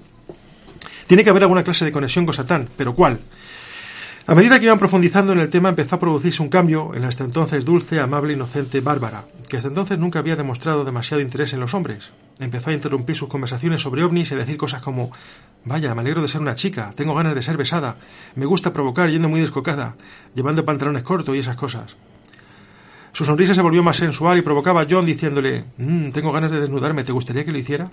[1.07, 3.19] Tiene que haber alguna clase de conexión con Satán, pero ¿cuál?
[4.27, 7.07] A medida que iban profundizando en el tema empezó a producirse un cambio en la
[7.07, 11.59] hasta entonces dulce, amable, inocente Bárbara, que hasta entonces nunca había demostrado demasiado interés en
[11.59, 12.11] los hombres.
[12.39, 15.11] Empezó a interrumpir sus conversaciones sobre ovnis y a decir cosas como
[15.65, 17.97] Vaya, me alegro de ser una chica, tengo ganas de ser besada,
[18.35, 19.95] me gusta provocar yendo muy descocada,
[20.35, 21.95] llevando pantalones cortos y esas cosas.
[23.13, 26.61] Su sonrisa se volvió más sensual y provocaba a John diciéndole «Mm, Tengo ganas de
[26.61, 27.91] desnudarme, ¿te gustaría que lo hiciera?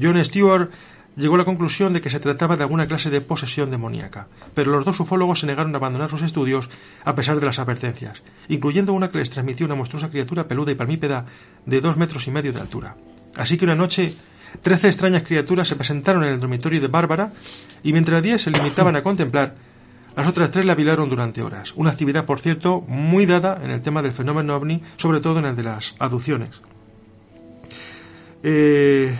[0.00, 0.70] John Stewart
[1.16, 4.70] llegó a la conclusión de que se trataba de alguna clase de posesión demoníaca, pero
[4.70, 6.70] los dos ufólogos se negaron a abandonar sus estudios
[7.04, 10.76] a pesar de las advertencias, incluyendo una que les transmitió una monstruosa criatura peluda y
[10.76, 11.26] palmípeda
[11.64, 12.96] de dos metros y medio de altura.
[13.36, 14.14] Así que una noche,
[14.62, 17.32] trece extrañas criaturas se presentaron en el dormitorio de Bárbara
[17.82, 19.54] y mientras diez se limitaban a contemplar,
[20.16, 21.74] las otras tres la vilaron durante horas.
[21.76, 25.44] Una actividad, por cierto, muy dada en el tema del fenómeno ovni, sobre todo en
[25.44, 26.62] el de las aducciones.
[28.42, 29.14] Eh,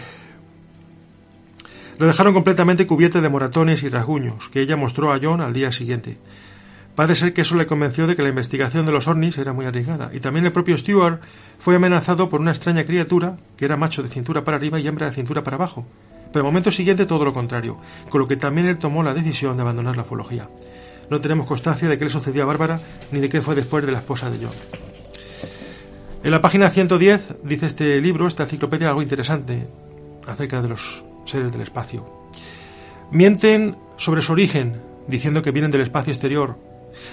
[1.98, 5.72] la dejaron completamente cubierta de moratones y rasguños, que ella mostró a John al día
[5.72, 6.18] siguiente.
[6.94, 9.66] Parece ser que eso le convenció de que la investigación de los ovnis era muy
[9.66, 11.20] arriesgada, y también el propio Stewart
[11.58, 15.06] fue amenazado por una extraña criatura que era macho de cintura para arriba y hembra
[15.06, 15.86] de cintura para abajo.
[16.32, 17.78] Pero al momento siguiente todo lo contrario,
[18.10, 20.48] con lo que también él tomó la decisión de abandonar la ufología.
[21.08, 22.80] No tenemos constancia de qué le sucedió a Bárbara
[23.12, 24.54] ni de qué fue después de la esposa de John.
[26.24, 29.66] En la página 110 dice este libro, esta enciclopedia, algo interesante
[30.26, 32.06] acerca de los seres del espacio.
[33.10, 36.56] Mienten sobre su origen, diciendo que vienen del espacio exterior.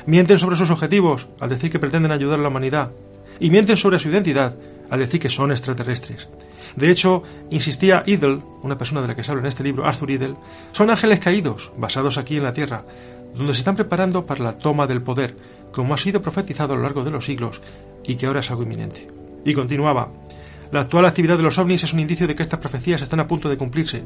[0.06, 2.92] Mienten sobre sus objetivos, al decir que pretenden ayudar a la humanidad.
[3.40, 4.56] Y mienten sobre su identidad,
[4.90, 6.30] al decir que son extraterrestres.
[6.76, 10.12] De hecho, insistía Idle, una persona de la que se habla en este libro, Arthur
[10.12, 10.36] Idle,
[10.72, 12.86] son ángeles caídos, basados aquí en la Tierra,
[13.36, 15.36] donde se están preparando para la toma del poder,
[15.72, 17.62] como ha sido profetizado a lo largo de los siglos
[18.04, 19.08] y que ahora es algo inminente.
[19.46, 20.12] Y continuaba,
[20.74, 23.28] la actual actividad de los ovnis es un indicio de que estas profecías están a
[23.28, 24.04] punto de cumplirse.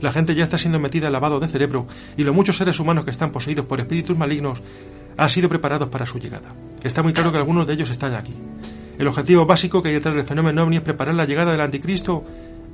[0.00, 3.04] La gente ya está siendo metida al lavado de cerebro y los muchos seres humanos
[3.04, 4.60] que están poseídos por espíritus malignos
[5.16, 6.52] han sido preparados para su llegada.
[6.82, 8.34] Está muy claro que algunos de ellos están aquí.
[8.98, 12.24] El objetivo básico que hay detrás del fenómeno ovni es preparar la llegada del anticristo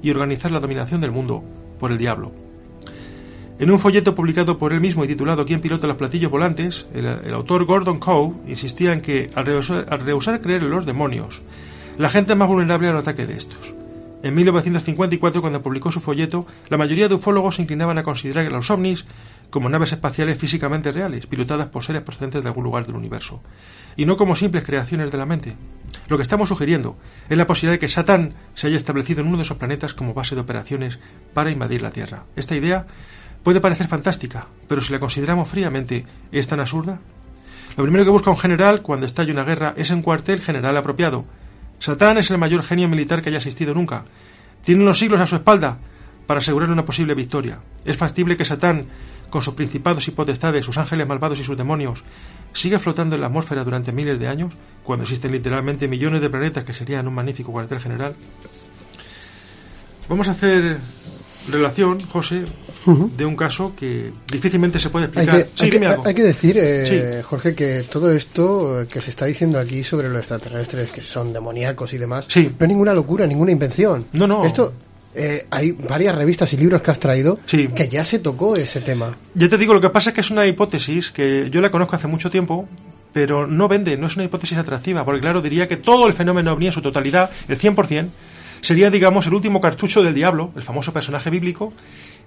[0.02, 1.44] y organizar la dominación del mundo
[1.78, 2.32] por el diablo.
[3.58, 7.34] En un folleto publicado por él mismo y titulado ¿Quién pilota los platillos volantes?, el,
[7.34, 11.42] autor Gordon Coe insistía en que al al rehusar creer en los demonios,
[11.98, 13.74] la gente más vulnerable al ataque de estos.
[14.22, 18.50] En 1954, cuando publicó su folleto, la mayoría de ufólogos se inclinaban a considerar a
[18.50, 19.06] los ovnis
[19.50, 23.40] como naves espaciales físicamente reales, pilotadas por seres procedentes de algún lugar del universo,
[23.96, 25.56] y no como simples creaciones de la mente.
[26.08, 26.96] Lo que estamos sugiriendo
[27.28, 30.14] es la posibilidad de que Satán se haya establecido en uno de esos planetas como
[30.14, 30.98] base de operaciones
[31.32, 32.24] para invadir la Tierra.
[32.34, 32.86] Esta idea
[33.42, 37.00] puede parecer fantástica, pero si la consideramos fríamente, ¿es tan absurda?
[37.76, 41.26] Lo primero que busca un general cuando estalla una guerra es un cuartel general apropiado,
[41.78, 44.04] Satán es el mayor genio militar que haya existido nunca.
[44.64, 45.78] Tiene unos siglos a su espalda
[46.26, 47.60] para asegurar una posible victoria.
[47.84, 48.86] Es factible que Satán,
[49.30, 52.04] con sus principados y potestades, sus ángeles malvados y sus demonios,
[52.52, 56.64] siga flotando en la atmósfera durante miles de años, cuando existen literalmente millones de planetas
[56.64, 58.16] que serían un magnífico cuartel general.
[60.08, 60.78] Vamos a hacer
[61.48, 62.42] relación, José,
[63.16, 65.34] de un caso que difícilmente se puede explicar.
[65.36, 69.26] Hay que, hay que, hay que decir, eh, Jorge, que todo esto que se está
[69.26, 72.50] diciendo aquí sobre los extraterrestres, que son demoníacos y demás, Sí.
[72.58, 74.06] no es ninguna locura, ninguna invención.
[74.12, 74.44] No, no.
[74.44, 74.72] Esto,
[75.14, 77.68] eh, hay varias revistas y libros que has traído Sí.
[77.68, 79.10] que ya se tocó ese tema.
[79.34, 81.96] Ya te digo, lo que pasa es que es una hipótesis que yo la conozco
[81.96, 82.68] hace mucho tiempo,
[83.12, 86.52] pero no vende, no es una hipótesis atractiva, porque claro, diría que todo el fenómeno
[86.52, 88.10] ovni en su totalidad, el 100%,
[88.66, 91.72] sería, digamos, el último cartucho del diablo, el famoso personaje bíblico,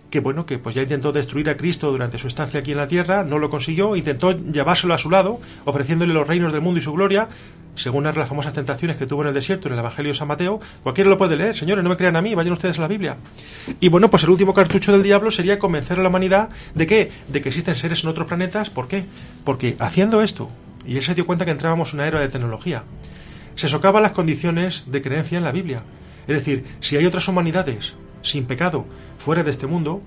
[0.09, 2.87] que bueno, que pues ya intentó destruir a Cristo durante su estancia aquí en la
[2.87, 6.81] tierra, no lo consiguió, intentó llevárselo a su lado, ofreciéndole los reinos del mundo y
[6.81, 7.27] su gloria,
[7.75, 10.61] según las famosas tentaciones que tuvo en el desierto en el Evangelio de San Mateo,
[10.81, 13.17] cualquiera lo puede leer, señores, no me crean a mí, vayan ustedes a la Biblia.
[13.81, 17.11] Y bueno, pues el último cartucho del diablo sería convencer a la humanidad de qué,
[17.27, 19.03] de que existen seres en otros planetas, ¿por qué?
[19.43, 20.49] Porque haciendo esto,
[20.87, 22.85] y él se dio cuenta que entrábamos en una era de tecnología,
[23.55, 25.83] se socavan las condiciones de creencia en la Biblia.
[26.29, 28.85] Es decir, si hay otras humanidades sin pecado
[29.17, 30.03] fuera de este mundo,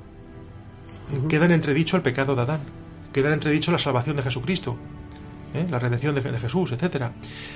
[1.29, 2.61] queda en entredicho el pecado de Adán,
[3.12, 4.77] queda en entredicho la salvación de Jesucristo,
[5.53, 5.66] ¿eh?
[5.68, 7.11] la redención de, de Jesús, etcétera.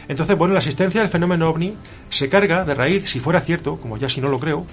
[0.09, 1.77] Entonces, bueno, la existencia del fenómeno ovni
[2.11, 4.67] se carga de raíz, si fuera cierto, como ya si no lo creo,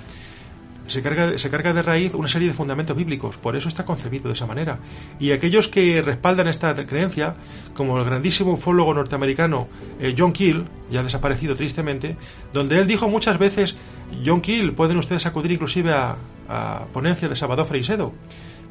[0.88, 4.28] se carga, se carga de raíz una serie de fundamentos bíblicos, por eso está concebido
[4.28, 4.80] de esa manera.
[5.20, 7.36] Y aquellos que respaldan esta creencia,
[7.74, 9.68] como el grandísimo ufólogo norteamericano
[10.00, 12.18] eh, John Keel, ya desaparecido tristemente,
[12.52, 13.78] donde él dijo muchas veces,
[14.26, 16.18] John Keel, pueden ustedes acudir inclusive a,
[16.50, 18.12] a ponencia de Salvador Freisedo,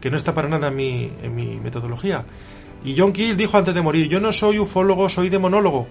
[0.00, 2.24] que no está para nada en mi, en mi metodología.
[2.84, 5.86] Y John Keel dijo antes de morir, yo no soy ufólogo, soy demonólogo,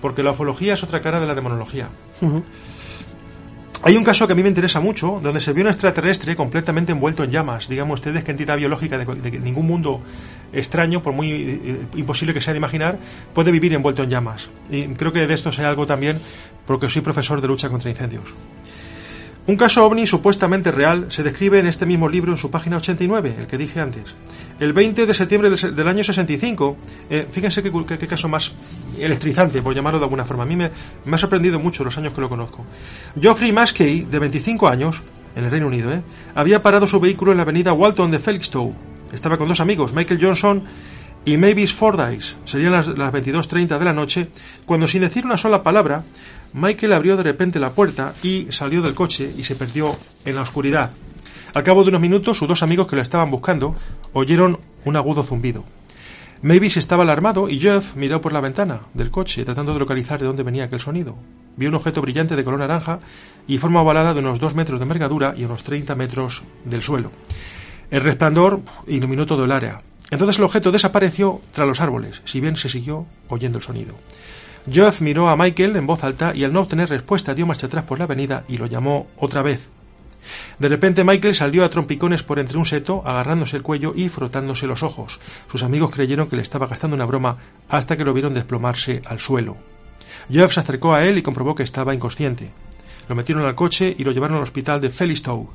[0.00, 1.88] porque la ufología es otra cara de la demonología.
[3.82, 6.90] Hay un caso que a mí me interesa mucho, donde se vio un extraterrestre completamente
[6.90, 7.68] envuelto en llamas.
[7.68, 10.00] Digamos ustedes que entidad biológica de, de ningún mundo
[10.52, 12.98] extraño, por muy eh, imposible que sea de imaginar,
[13.32, 14.48] puede vivir envuelto en llamas.
[14.68, 16.18] Y creo que de esto sé algo también
[16.66, 18.34] porque soy profesor de lucha contra incendios.
[19.48, 23.34] Un caso ovni supuestamente real se describe en este mismo libro en su página 89,
[23.38, 24.14] el que dije antes.
[24.60, 26.76] El 20 de septiembre del, año 65,
[27.08, 28.52] eh, fíjense qué, caso más
[28.98, 30.42] electrizante, por llamarlo de alguna forma.
[30.42, 30.70] A mí me,
[31.06, 32.66] me ha sorprendido mucho los años que lo conozco.
[33.18, 35.02] Geoffrey Maskey, de 25 años,
[35.34, 36.02] en el Reino Unido, eh,
[36.34, 38.74] había parado su vehículo en la avenida Walton de Felixstowe.
[39.14, 40.62] Estaba con dos amigos, Michael Johnson
[41.24, 42.34] y Mavis Fordyce.
[42.44, 44.28] Serían las, las 22.30 de la noche,
[44.66, 46.04] cuando sin decir una sola palabra,
[46.52, 50.42] Michael abrió de repente la puerta y salió del coche y se perdió en la
[50.42, 50.90] oscuridad.
[51.54, 53.74] Al cabo de unos minutos, sus dos amigos que lo estaban buscando
[54.12, 55.64] oyeron un agudo zumbido.
[56.40, 60.26] Mavis estaba alarmado y Jeff miró por la ventana del coche tratando de localizar de
[60.26, 61.16] dónde venía aquel sonido.
[61.56, 63.00] Vio un objeto brillante de color naranja
[63.48, 67.10] y forma ovalada de unos 2 metros de envergadura y unos 30 metros del suelo.
[67.90, 69.82] El resplandor iluminó todo el área.
[70.10, 73.94] Entonces el objeto desapareció tras los árboles, si bien se siguió oyendo el sonido.
[74.70, 77.84] Jeff miró a Michael en voz alta y al no obtener respuesta dio marcha atrás
[77.84, 79.68] por la avenida y lo llamó otra vez.
[80.58, 84.66] De repente Michael salió a trompicones por entre un seto, agarrándose el cuello y frotándose
[84.66, 85.20] los ojos.
[85.50, 87.38] Sus amigos creyeron que le estaba gastando una broma
[87.68, 89.56] hasta que lo vieron desplomarse al suelo.
[90.30, 92.50] Jeff se acercó a él y comprobó que estaba inconsciente.
[93.08, 95.48] Lo metieron al coche y lo llevaron al hospital de Felixstowe.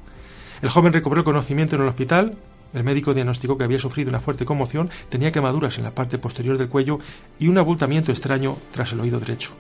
[0.62, 2.36] El joven recobró el conocimiento en el hospital.
[2.74, 6.58] El médico diagnosticó que había sufrido una fuerte conmoción, tenía quemaduras en la parte posterior
[6.58, 7.00] del cuello
[7.40, 9.52] y un abultamiento extraño tras el oído derecho.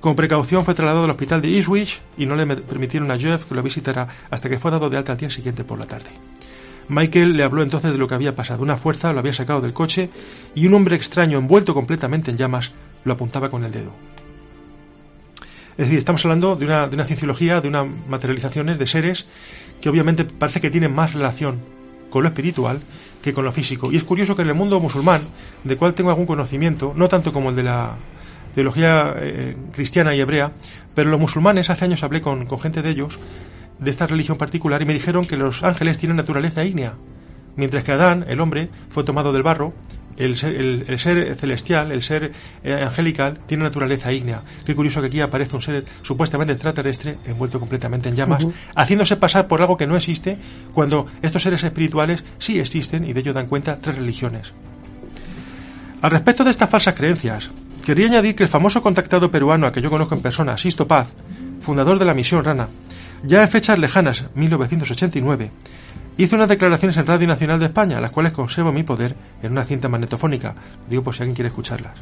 [0.00, 3.54] Con precaución fue trasladado al hospital de Ipswich y no le permitieron a Jeff que
[3.54, 6.10] lo visitara hasta que fue dado de alta al día siguiente por la tarde.
[6.88, 8.62] Michael le habló entonces de lo que había pasado.
[8.62, 10.10] Una fuerza lo había sacado del coche
[10.54, 12.72] y un hombre extraño envuelto completamente en llamas
[13.04, 13.92] lo apuntaba con el dedo.
[15.72, 19.26] Es decir, estamos hablando de una, de una cienciología, de unas materializaciones de seres
[19.80, 21.60] que obviamente parece que tienen más relación
[22.10, 22.80] con lo espiritual
[23.22, 23.90] que con lo físico.
[23.92, 25.22] Y es curioso que en el mundo musulmán,
[25.64, 27.96] de cual tengo algún conocimiento, no tanto como el de la
[28.54, 30.52] teología eh, cristiana y hebrea,
[30.94, 33.18] pero los musulmanes, hace años hablé con, con gente de ellos,
[33.78, 36.94] de esta religión particular, y me dijeron que los ángeles tienen naturaleza ígnea,
[37.56, 39.72] mientras que Adán, el hombre, fue tomado del barro,
[40.20, 44.42] el ser, el, el ser celestial, el ser eh, angelical, tiene naturaleza ígnea.
[44.64, 48.46] Qué curioso que aquí aparece un ser supuestamente extraterrestre envuelto completamente en llamas,
[48.76, 50.36] haciéndose pasar por algo que no existe,
[50.72, 54.52] cuando estos seres espirituales sí existen y de ello dan cuenta tres religiones.
[56.02, 57.50] Al respecto de estas falsas creencias,
[57.84, 61.08] quería añadir que el famoso contactado peruano a que yo conozco en persona, Sisto Paz,
[61.60, 62.68] fundador de la misión Rana,
[63.22, 65.50] ya en fechas lejanas, 1989,
[66.24, 69.64] hizo unas declaraciones en Radio Nacional de España, las cuales conservo mi poder en una
[69.64, 70.54] cinta magnetofónica,
[70.88, 71.94] digo por si alguien quiere escucharlas,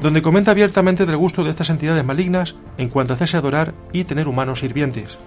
[0.00, 4.04] donde comenta abiertamente del gusto de estas entidades malignas en cuanto a hacerse adorar y
[4.04, 5.18] tener humanos sirvientes.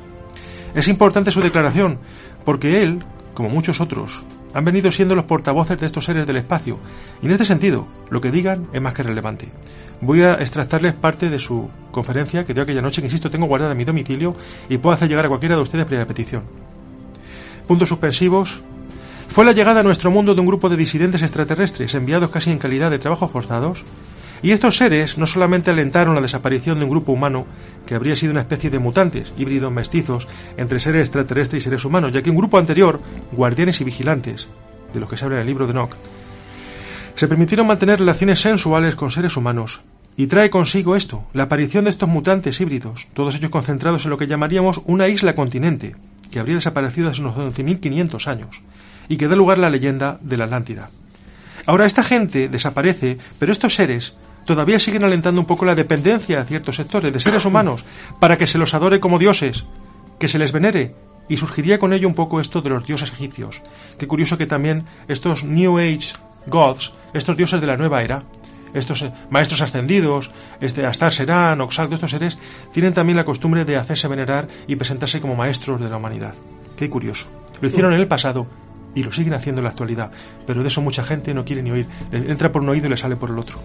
[0.73, 1.99] Es importante su declaración,
[2.43, 3.05] porque él,
[3.35, 4.23] como muchos otros,
[4.55, 6.79] han venido siendo los portavoces de estos seres del espacio,
[7.21, 9.49] y en este sentido, lo que digan es más que relevante.
[10.01, 13.73] voy a extractarles parte de su conferencia que dio aquella noche, que insisto, tengo guardada
[13.73, 14.35] en mi domicilio
[14.69, 16.62] y puedo hacer llegar a cualquiera de ustedes previa petición.
[17.67, 18.61] Puntos suspensivos.
[19.27, 22.59] Fue la llegada a nuestro mundo de un grupo de disidentes extraterrestres enviados casi en
[22.59, 23.83] calidad de trabajos forzados
[24.43, 27.45] y estos seres no solamente alentaron la desaparición de un grupo humano
[27.85, 32.11] que habría sido una especie de mutantes, híbridos mestizos entre seres extraterrestres y seres humanos,
[32.11, 32.99] ya que un grupo anterior,
[33.31, 34.49] guardianes y vigilantes,
[34.93, 35.95] de los que se habla en el libro de Nock,
[37.15, 39.81] se permitieron mantener relaciones sensuales con seres humanos,
[40.17, 44.17] y trae consigo esto, la aparición de estos mutantes híbridos, todos ellos concentrados en lo
[44.17, 45.95] que llamaríamos una isla continente,
[46.33, 48.61] que habría desaparecido hace unos 11.500 años,
[49.07, 50.89] y que da lugar a la leyenda de la Atlántida.
[51.67, 54.15] Ahora, esta gente desaparece, pero estos seres
[54.45, 57.85] todavía siguen alentando un poco la dependencia de ciertos sectores de seres humanos
[58.19, 59.65] para que se los adore como dioses,
[60.19, 60.95] que se les venere,
[61.29, 63.61] y surgiría con ello un poco esto de los dioses egipcios.
[63.97, 66.13] Qué curioso que también estos New Age
[66.47, 68.23] gods, estos dioses de la nueva era,
[68.73, 72.37] estos eh, maestros ascendidos, este Astar Serán, Oxalto, estos seres,
[72.71, 76.35] tienen también la costumbre de hacerse venerar y presentarse como maestros de la humanidad.
[76.77, 77.27] Qué curioso.
[77.61, 78.47] Lo hicieron en el pasado
[78.95, 80.11] y lo siguen haciendo en la actualidad,
[80.45, 81.87] pero de eso mucha gente no quiere ni oír.
[82.11, 83.59] Entra por un oído y le sale por el otro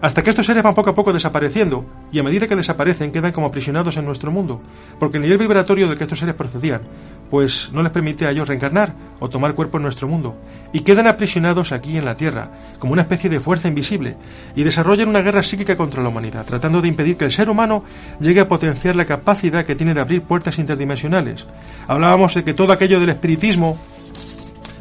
[0.00, 3.32] hasta que estos seres van poco a poco desapareciendo, y a medida que desaparecen quedan
[3.32, 4.60] como aprisionados en nuestro mundo,
[4.98, 6.82] porque el nivel vibratorio del que estos seres procedían,
[7.30, 10.36] pues no les permite a ellos reencarnar o tomar cuerpo en nuestro mundo,
[10.72, 14.16] y quedan aprisionados aquí en la Tierra, como una especie de fuerza invisible,
[14.54, 17.84] y desarrollan una guerra psíquica contra la humanidad, tratando de impedir que el ser humano
[18.20, 21.46] llegue a potenciar la capacidad que tiene de abrir puertas interdimensionales.
[21.86, 23.78] Hablábamos de que todo aquello del espiritismo,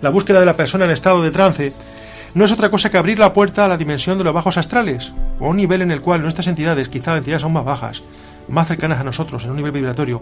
[0.01, 1.73] la búsqueda de la persona en estado de trance,
[2.37, 5.11] no es otra cosa que abrir la puerta a la dimensión de los bajos astrales,
[5.39, 8.03] o un nivel en el cual nuestras entidades, quizá entidades aún más bajas,
[8.47, 10.21] más cercanas a nosotros en un nivel vibratorio,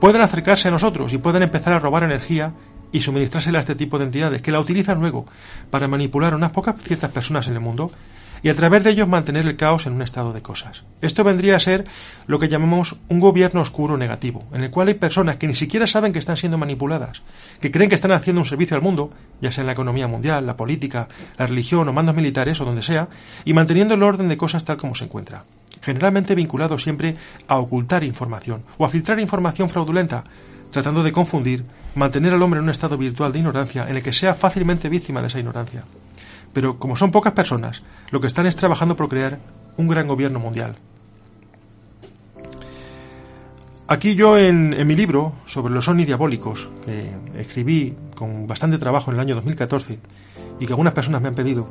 [0.00, 2.52] pueden acercarse a nosotros y pueden empezar a robar energía
[2.90, 5.24] y suministrársela a este tipo de entidades, que la utilizan luego
[5.70, 7.92] para manipular a unas pocas ciertas personas en el mundo
[8.42, 10.84] y a través de ellos mantener el caos en un estado de cosas.
[11.00, 11.84] Esto vendría a ser
[12.26, 15.86] lo que llamamos un gobierno oscuro negativo, en el cual hay personas que ni siquiera
[15.86, 17.22] saben que están siendo manipuladas,
[17.60, 20.46] que creen que están haciendo un servicio al mundo, ya sea en la economía mundial,
[20.46, 23.08] la política, la religión o mandos militares o donde sea,
[23.44, 25.44] y manteniendo el orden de cosas tal como se encuentra.
[25.80, 27.16] Generalmente vinculado siempre
[27.48, 30.24] a ocultar información o a filtrar información fraudulenta,
[30.70, 31.64] tratando de confundir,
[31.94, 35.20] mantener al hombre en un estado virtual de ignorancia en el que sea fácilmente víctima
[35.20, 35.84] de esa ignorancia.
[36.52, 39.38] Pero como son pocas personas, lo que están es trabajando por crear
[39.76, 40.76] un gran gobierno mundial.
[43.88, 49.16] Aquí yo en, mi libro sobre los ovnis diabólicos, que escribí con bastante trabajo en
[49.16, 49.98] el año 2014
[50.60, 51.68] y que algunas personas me han pedido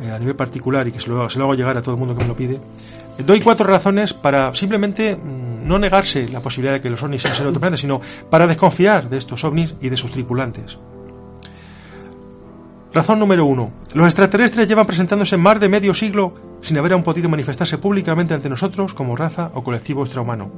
[0.00, 2.14] eh, a nivel particular y que se lo, se hago llegar a todo el mundo
[2.14, 2.60] que me lo pide,
[3.24, 7.34] doy cuatro razones para simplemente mm, no negarse la posibilidad de que los ovnis sean
[7.34, 10.78] seres otro planeta, sino para desconfiar de estos ovnis y de sus tripulantes.
[12.98, 13.70] Razón número uno.
[13.94, 18.48] Los extraterrestres llevan presentándose más de medio siglo sin haber aún podido manifestarse públicamente ante
[18.48, 20.50] nosotros como raza o colectivo extrahumano.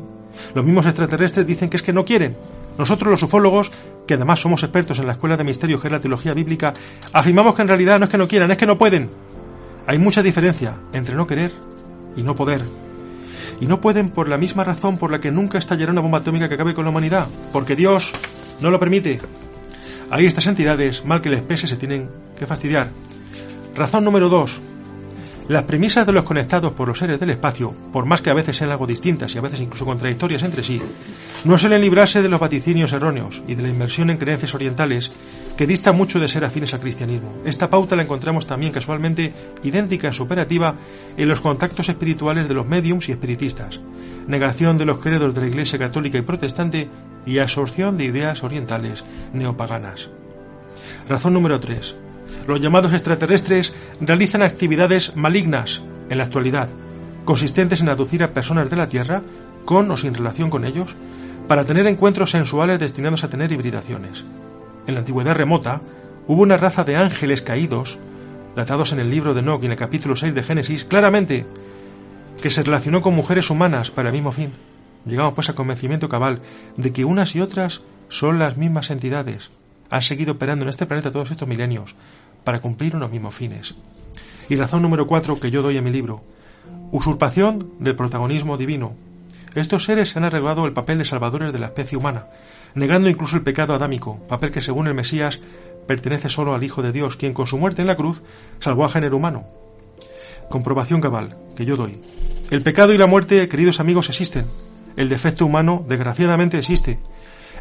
[0.55, 2.38] Los mismos extraterrestres dicen que es que no quieren.
[2.78, 3.70] Nosotros los ufólogos,
[4.07, 6.72] que además somos expertos en la escuela de misterios que es la teología bíblica,
[7.12, 9.11] afirmamos que en realidad no es que no quieran, es que no pueden.
[9.86, 11.53] Hay mucha diferencia entre no querer
[12.16, 12.62] y no poder.
[13.61, 16.49] Y no pueden por la misma razón por la que nunca estallará una bomba atómica
[16.49, 18.12] que acabe con la humanidad, porque Dios
[18.62, 19.20] no lo permite.
[20.11, 22.91] Ahí estas entidades, mal que les pese, se tienen que fastidiar.
[23.77, 24.61] Razón número dos.
[25.49, 28.57] Las premisas de los conectados por los seres del espacio, por más que a veces
[28.57, 30.81] sean algo distintas y a veces incluso contradictorias entre sí,
[31.45, 35.11] no suelen librarse de los vaticinios erróneos y de la inmersión en creencias orientales
[35.57, 37.35] que distan mucho de ser afines al cristianismo.
[37.45, 39.33] Esta pauta la encontramos también casualmente
[39.65, 40.77] idéntica en su operativa
[41.17, 43.81] en los contactos espirituales de los médiums y espiritistas,
[44.29, 46.89] negación de los credos de la Iglesia católica y protestante
[47.27, 50.11] y absorción de ideas orientales neopaganas.
[51.09, 51.95] Razón número 3.
[52.47, 56.68] Los llamados extraterrestres realizan actividades malignas en la actualidad,
[57.25, 59.23] consistentes en aducir a personas de la Tierra,
[59.64, 60.97] con o sin relación con ellos,
[61.47, 64.25] para tener encuentros sensuales destinados a tener hibridaciones.
[64.87, 65.81] En la antigüedad remota,
[66.27, 67.99] hubo una raza de ángeles caídos,
[68.57, 71.47] datados en el libro de Enoch y en el capítulo 6 de Génesis, claramente,
[72.43, 74.53] que se relacionó con mujeres humanas para el mismo fin.
[75.07, 76.43] Llegamos pues al convencimiento cabal
[76.77, 79.51] de que unas y otras son las mismas entidades.
[79.89, 81.95] Han seguido operando en este planeta todos estos milenios
[82.45, 83.75] para cumplir unos mismos fines.
[84.49, 86.23] Y razón número cuatro que yo doy en mi libro.
[86.93, 88.95] Usurpación del protagonismo divino.
[89.55, 92.27] Estos seres se han arreglado el papel de salvadores de la especie humana,
[92.75, 95.41] negando incluso el pecado adámico, papel que según el Mesías
[95.87, 98.23] pertenece solo al Hijo de Dios, quien con su muerte en la cruz
[98.61, 99.47] salvó a género humano.
[100.49, 102.01] Comprobación cabal que yo doy.
[102.51, 104.47] El pecado y la muerte, queridos amigos, existen,
[105.01, 106.99] el defecto humano, desgraciadamente, existe.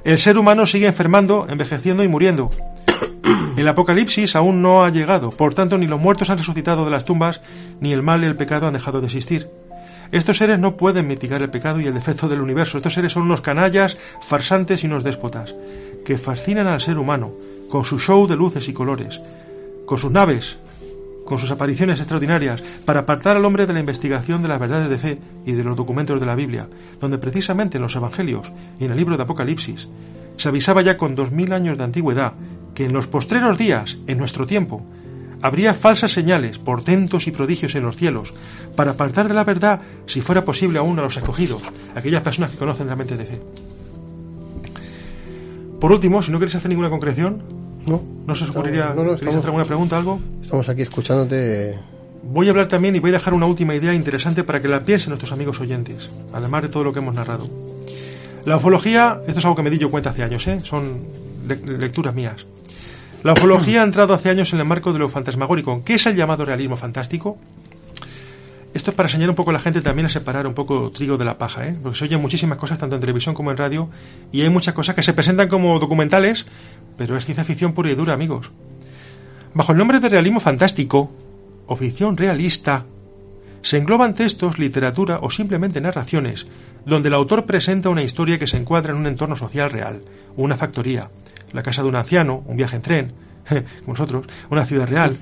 [0.04, 2.52] El ser humano sigue enfermando, envejeciendo y muriendo.
[3.56, 7.06] El apocalipsis aún no ha llegado, por tanto ni los muertos han resucitado de las
[7.06, 7.40] tumbas,
[7.80, 9.50] ni el mal y el pecado han dejado de existir.
[10.12, 12.76] Estos seres no pueden mitigar el pecado y el defecto del universo.
[12.76, 15.56] Estos seres son unos canallas, farsantes y unos déspotas,
[16.04, 17.32] que fascinan al ser humano,
[17.70, 19.22] con su show de luces y colores,
[19.86, 20.58] con sus naves,
[21.30, 24.98] con sus apariciones extraordinarias, para apartar al hombre de la investigación de las verdades de
[24.98, 26.68] fe y de los documentos de la Biblia,
[27.00, 29.88] donde precisamente en los Evangelios y en el libro de Apocalipsis
[30.36, 32.34] se avisaba ya con dos mil años de antigüedad
[32.74, 34.86] que en los postreros días, en nuestro tiempo,
[35.42, 38.34] habría falsas señales, portentos y prodigios en los cielos,
[38.76, 41.62] para apartar de la verdad, si fuera posible aún a los escogidos,
[41.96, 43.42] aquellas personas que conocen la mente de fe.
[45.80, 47.59] Por último, si no queréis hacer ninguna concreción,
[47.90, 50.20] No, ¿no se os ocurriría no, no, ¿queréis hacer alguna pregunta, algo?
[50.42, 51.78] estamos aquí escuchándote.
[52.24, 54.82] Voy a hablar también y voy a dejar una última idea interesante para que la
[54.82, 57.50] piensen nuestros amigos oyentes, además de todo lo que hemos narrado.
[58.46, 60.60] La ufología, esto es algo que me di yo cuenta hace años, ¿eh?
[60.64, 61.00] son
[61.48, 62.46] le- lecturas mías.
[63.24, 65.82] La ufología ha entrado hace años en el marco de lo fantasmagórico.
[65.84, 67.38] ¿Qué es el llamado realismo fantástico?
[68.80, 71.18] Esto es para enseñar un poco a la gente también a separar un poco trigo
[71.18, 71.76] de la paja, ¿eh?
[71.84, 73.90] porque se oyen muchísimas cosas tanto en televisión como en radio
[74.32, 76.46] y hay muchas cosas que se presentan como documentales,
[76.96, 78.54] pero es ciencia ficción pura y dura, amigos.
[79.54, 81.12] Bajo el nombre de realismo fantástico
[81.68, 82.86] o ficción realista,
[83.62, 86.48] se engloban textos, literatura o simplemente narraciones,
[86.86, 90.04] donde el autor presenta una historia que se encuadra en un entorno social real,
[90.38, 91.10] una factoría,
[91.52, 93.14] la casa de un anciano, un viaje en tren,
[93.80, 95.18] como nosotros, una ciudad real.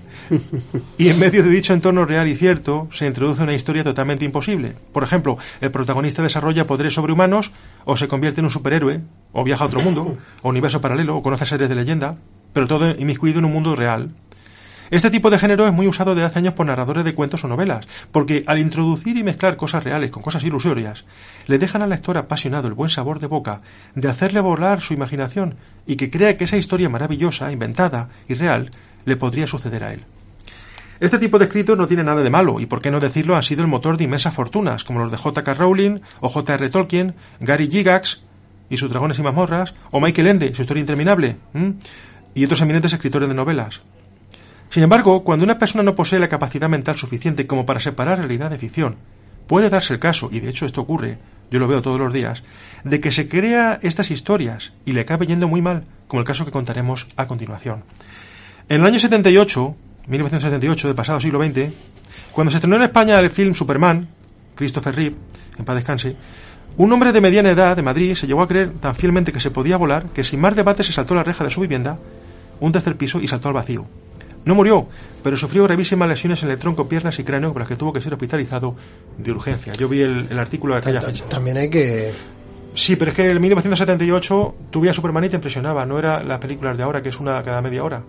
[0.98, 4.74] Y en medio de dicho entorno real y cierto se introduce una historia totalmente imposible.
[4.94, 7.52] Por ejemplo, el protagonista desarrolla poderes sobrehumanos
[7.86, 9.02] o se convierte en un superhéroe,
[9.32, 12.18] o viaja a otro mundo, o universo paralelo, o conoce series de leyenda,
[12.54, 14.12] pero todo inmiscuido en un mundo real.
[14.90, 17.48] Este tipo de género es muy usado desde hace años por narradores de cuentos o
[17.50, 21.04] novelas, porque al introducir y mezclar cosas reales con cosas ilusorias,
[21.48, 23.62] le dejan al lector apasionado el buen sabor de boca
[23.96, 28.72] de hacerle volar su imaginación y que crea que esa historia maravillosa, inventada y real
[29.04, 30.06] le podría suceder a él.
[31.02, 33.44] Este tipo de escritos no tiene nada de malo, y por qué no decirlo, han
[33.44, 35.54] sido el motor de inmensas fortunas, como los de J.K.
[35.54, 36.70] Rowling, o J.R.
[36.70, 38.24] Tolkien, Gary Gygax
[38.70, 41.36] y sus dragones y mazmorras, o Michael Ende, su historia interminable,
[42.34, 43.82] y otros eminentes escritores de novelas.
[44.70, 48.50] Sin embargo, cuando una persona no posee la capacidad mental suficiente como para separar realidad
[48.50, 48.98] de ficción,
[49.48, 51.18] puede darse el caso, y de hecho esto ocurre,
[51.50, 52.44] yo lo veo todos los días,
[52.84, 56.46] de que se crea estas historias y le acabe yendo muy mal, como el caso
[56.46, 57.84] que contaremos a continuación.
[58.70, 59.76] En el año 78,
[60.08, 61.72] 1978 del pasado siglo XX,
[62.34, 64.10] cuando se estrenó en España el film Superman,
[64.56, 65.16] Christopher Reeve,
[65.58, 66.16] en paz descanse,
[66.76, 69.50] un hombre de mediana edad de Madrid se llegó a creer tan fielmente que se
[69.50, 71.98] podía volar que sin más debate se saltó la reja de su vivienda,
[72.60, 73.88] un tercer piso y saltó al vacío.
[74.46, 74.88] No murió,
[75.24, 78.02] pero sufrió gravísimas lesiones en el tronco, piernas y cráneo por las que tuvo que
[78.02, 78.76] ser hospitalizado
[79.18, 79.74] de urgencia.
[79.74, 81.26] Yo vi el, el artículo de aquella fecha.
[81.26, 82.14] También hay que.
[82.74, 86.40] Sí, pero es que en 1978 tú veías Superman y te impresionaba, no era las
[86.40, 88.04] películas de ahora, que es una cada media hora.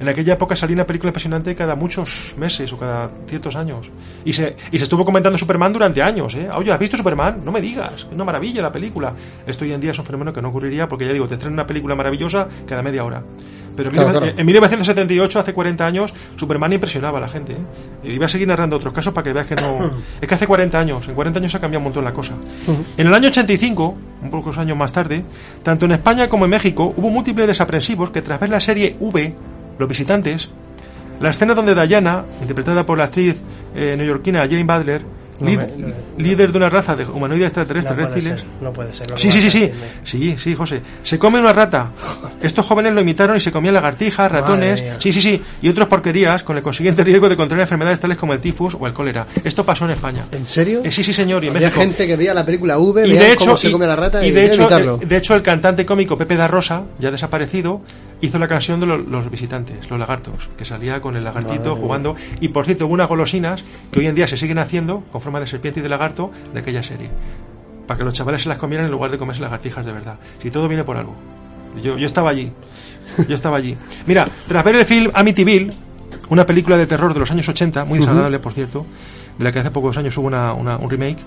[0.00, 3.90] En aquella época salía una película impresionante cada muchos meses o cada ciertos años.
[4.24, 6.48] Y se, y se estuvo comentando Superman durante años, ¿eh?
[6.54, 7.42] Oye, ¿has visto Superman?
[7.44, 9.12] No me digas, es una maravilla la película.
[9.46, 11.52] Esto hoy en día es un fenómeno que no ocurriría porque ya digo, te estrenan
[11.52, 13.22] una película maravillosa cada media hora.
[13.76, 14.38] Pero en, Claro, 19- claro.
[14.38, 17.52] en 1978, hace 40 años, Superman impresionaba a la gente.
[17.52, 17.56] ¿eh?
[18.04, 19.90] Y voy a seguir narrando otros casos para que veas que no...
[20.20, 22.32] es que hace 40 años, en 40 años ha cambiado un montón la cosa.
[22.96, 25.22] En el año 85, un pocos años más tarde,
[25.62, 29.34] tanto en España como en México hubo múltiples desaprensivos que tras ver la serie V,
[29.80, 30.48] Los Visitantes,
[31.20, 33.36] la escena donde Diana, interpretada por la actriz
[33.74, 35.02] eh, neoyorquina Jane Butler,
[35.40, 38.48] No lí- me- no- líder de una raza de humanoides extraterrestres no puede reptiles, ser,
[38.60, 39.06] no puede ser.
[39.18, 39.70] Sí, sí, sí, sí.
[40.04, 40.82] Sí, sí, José.
[41.02, 41.92] Se come una rata.
[42.42, 44.84] Estos jóvenes lo imitaron y se comían lagartijas, ratones.
[44.98, 45.40] Sí, sí, sí.
[45.62, 48.86] Y otras porquerías con el consiguiente riesgo de contraer enfermedades tales como el tifus o
[48.86, 49.26] el cólera.
[49.42, 50.26] Esto pasó en España.
[50.32, 50.82] ¿En serio?
[50.84, 51.42] Eh, sí, sí, señor.
[51.42, 51.82] Y en Había México.
[51.84, 54.22] gente que veía la película V, Y de hecho, cómo se y- come la rata
[54.24, 54.98] y, y de, hecho, imitarlo.
[55.00, 57.80] eh, de hecho, el cantante cómico Pepe da Rosa, ya desaparecido,
[58.20, 61.80] hizo la canción de lo- los, visitantes, los lagartos, que salía con el lagartito Madre
[61.82, 62.16] jugando.
[62.40, 65.40] Y por cierto, hubo unas golosinas que hoy en día se siguen haciendo con forma
[65.40, 67.10] de serpiente y de lagarto de aquella serie.
[67.86, 70.16] Para que los chavales se las comieran en lugar de comerse lagartijas de verdad.
[70.40, 71.14] Si todo viene por algo.
[71.82, 72.50] Yo, yo estaba allí.
[73.28, 73.76] Yo estaba allí.
[74.06, 75.72] Mira, tras ver el film Amityville,
[76.28, 78.86] una película de terror de los años 80, muy desagradable, por cierto,
[79.38, 81.18] de la que hace pocos años hubo una- una- un remake,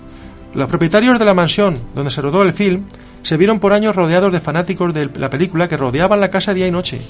[0.54, 2.84] los propietarios de la mansión donde se rodó el film
[3.24, 6.68] se vieron por años rodeados de fanáticos de la película que rodeaban la casa día
[6.68, 7.00] y noche.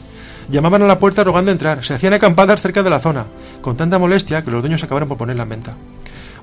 [0.49, 3.27] Llamaban a la puerta rogando entrar, se hacían acampadas cerca de la zona,
[3.61, 5.75] con tanta molestia que los dueños acabaron por ponerla en venta.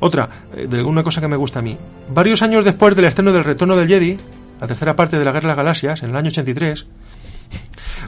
[0.02, 1.78] Otra, eh, de una cosa que me gusta a mí.
[2.14, 4.18] Varios años después del estreno del Retorno del Jedi,
[4.60, 6.86] la tercera parte de la Guerra de las Galaxias, en el año 83,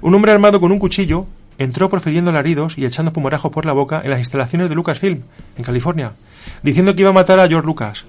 [0.01, 4.01] un hombre armado con un cuchillo entró profiriendo alaridos y echando pumorajo por la boca
[4.03, 5.22] en las instalaciones de Lucasfilm,
[5.55, 6.14] en California,
[6.61, 8.05] diciendo que iba a matar a George Lucas.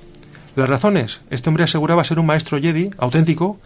[0.57, 3.59] Las razones, este hombre aseguraba ser un maestro Jedi auténtico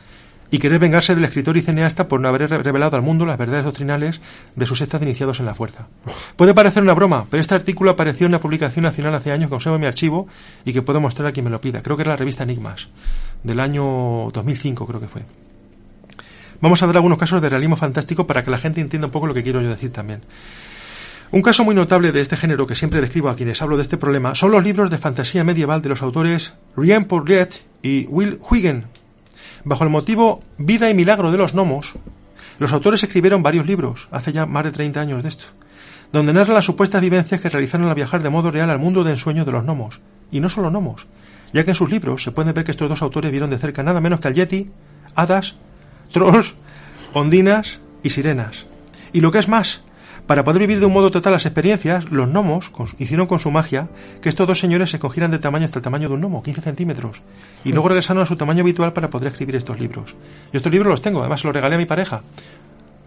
[0.50, 3.64] y querer vengarse del escritor y cineasta por no haber revelado al mundo las verdades
[3.64, 4.22] doctrinales
[4.56, 5.88] de sus sectas iniciados en la fuerza.
[6.36, 9.50] Puede parecer una broma, pero este artículo apareció en una publicación nacional hace años que
[9.50, 10.26] conservo en mi archivo
[10.64, 11.82] y que puedo mostrar a quien me lo pida.
[11.82, 12.88] Creo que era la revista Enigmas,
[13.42, 15.22] del año 2005 creo que fue.
[16.60, 19.26] Vamos a dar algunos casos de realismo fantástico para que la gente entienda un poco
[19.26, 20.22] lo que quiero yo decir también.
[21.30, 23.98] Un caso muy notable de este género que siempre describo a quienes hablo de este
[23.98, 27.50] problema son los libros de fantasía medieval de los autores Rien Pourriet
[27.82, 28.86] y Will Huygen,
[29.64, 31.92] Bajo el motivo Vida y Milagro de los Gnomos,
[32.58, 35.44] los autores escribieron varios libros, hace ya más de 30 años de esto,
[36.12, 39.10] donde narran las supuestas vivencias que realizaron al viajar de modo real al mundo de
[39.10, 40.00] ensueño de los gnomos,
[40.30, 41.06] y no solo gnomos,
[41.52, 43.82] ya que en sus libros se puede ver que estos dos autores vieron de cerca
[43.82, 44.70] nada menos que al Yeti,
[45.14, 45.56] hadas,
[46.10, 46.54] trolls,
[47.12, 48.64] ondinas y sirenas.
[49.12, 49.82] Y lo que es más,
[50.28, 53.88] para poder vivir de un modo total las experiencias, los gnomos hicieron con su magia
[54.20, 56.60] que estos dos señores se cogieran de tamaño hasta el tamaño de un gnomo, 15
[56.60, 57.22] centímetros,
[57.64, 60.14] y luego regresaron a su tamaño habitual para poder escribir estos libros.
[60.52, 62.20] Yo estos libros los tengo, además los regalé a mi pareja.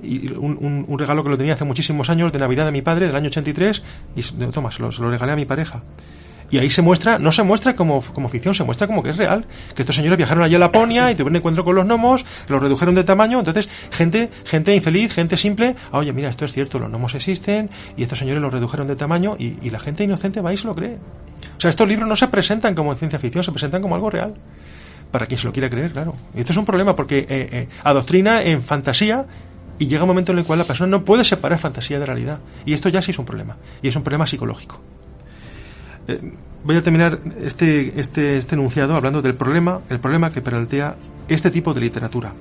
[0.01, 3.15] Y un, regalo que lo tenía hace muchísimos años, de Navidad de mi padre, del
[3.15, 3.83] año 83,
[4.15, 5.83] y toma, se lo regalé a mi pareja.
[6.51, 9.17] Y ahí se muestra, no se muestra como, como ficción, se muestra como que es
[9.17, 9.45] real.
[9.73, 12.93] Que estos señores viajaron allí a Laponia y tuvieron encuentro con los gnomos, los redujeron
[12.93, 13.39] de tamaño.
[13.39, 17.69] Entonces, gente, gente infeliz, gente simple, ah, oye, mira, esto es cierto, los gnomos existen
[17.95, 20.75] y estos señores los redujeron de tamaño y, la gente inocente va y se lo
[20.75, 20.95] cree.
[20.95, 24.33] O sea, estos libros no se presentan como ciencia ficción, se presentan como algo real.
[25.11, 26.13] Para quien se lo quiera creer, claro.
[26.35, 29.25] Y esto es un problema porque eh, eh, adoctrina en fantasía
[29.79, 32.39] y llega un momento en el cual la persona no puede separar fantasía de realidad.
[32.65, 33.55] Y esto ya sí es un problema.
[33.81, 34.81] Y es un problema psicológico.
[36.07, 36.33] Eh,
[36.63, 40.95] voy a terminar este, este, este enunciado hablando del problema, el problema que plantea
[41.27, 42.33] este tipo de literatura.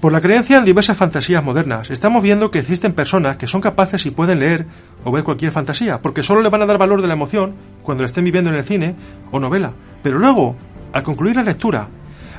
[0.00, 4.04] Por la creencia en diversas fantasías modernas, estamos viendo que existen personas que son capaces
[4.04, 4.66] y pueden leer
[5.04, 7.54] o ver cualquier fantasía, porque solo le van a dar valor de la emoción
[7.84, 8.96] cuando la estén viviendo en el cine
[9.30, 9.72] o novela.
[10.02, 10.56] Pero luego,
[10.92, 11.88] al concluir la lectura,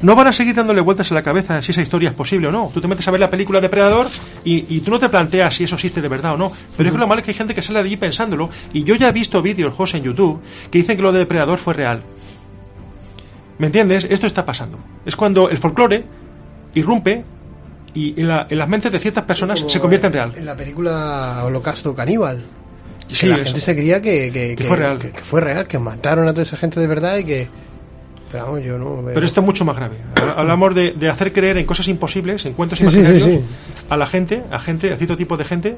[0.03, 2.51] no van a seguir dándole vueltas a la cabeza si esa historia es posible o
[2.51, 2.69] no.
[2.73, 4.07] Tú te metes a ver la película Depredador
[4.43, 6.51] y, y tú no te planteas si eso existe de verdad o no.
[6.77, 8.49] Pero es que lo malo es que hay gente que sale de allí pensándolo.
[8.73, 11.57] Y yo ya he visto vídeos, José, en YouTube, que dicen que lo de Depredador
[11.57, 12.03] fue real.
[13.57, 14.05] ¿Me entiendes?
[14.09, 14.77] Esto está pasando.
[15.05, 16.03] Es cuando el folclore
[16.75, 17.23] irrumpe
[17.93, 20.33] y en, las mentes de ciertas personas se convierte en real.
[20.35, 22.43] En la película Holocausto Caníbal.
[23.07, 24.97] Sí, la gente se creía que, fue real.
[24.97, 27.47] que, fue real, que mataron a toda esa gente de verdad y que
[29.13, 29.97] pero, esto es mucho más grave.
[30.35, 33.29] Hablamos de, de, hacer creer en cosas imposibles, en cuentos imaginarios,
[33.89, 35.77] a la gente, a gente, a cierto tipo de gente,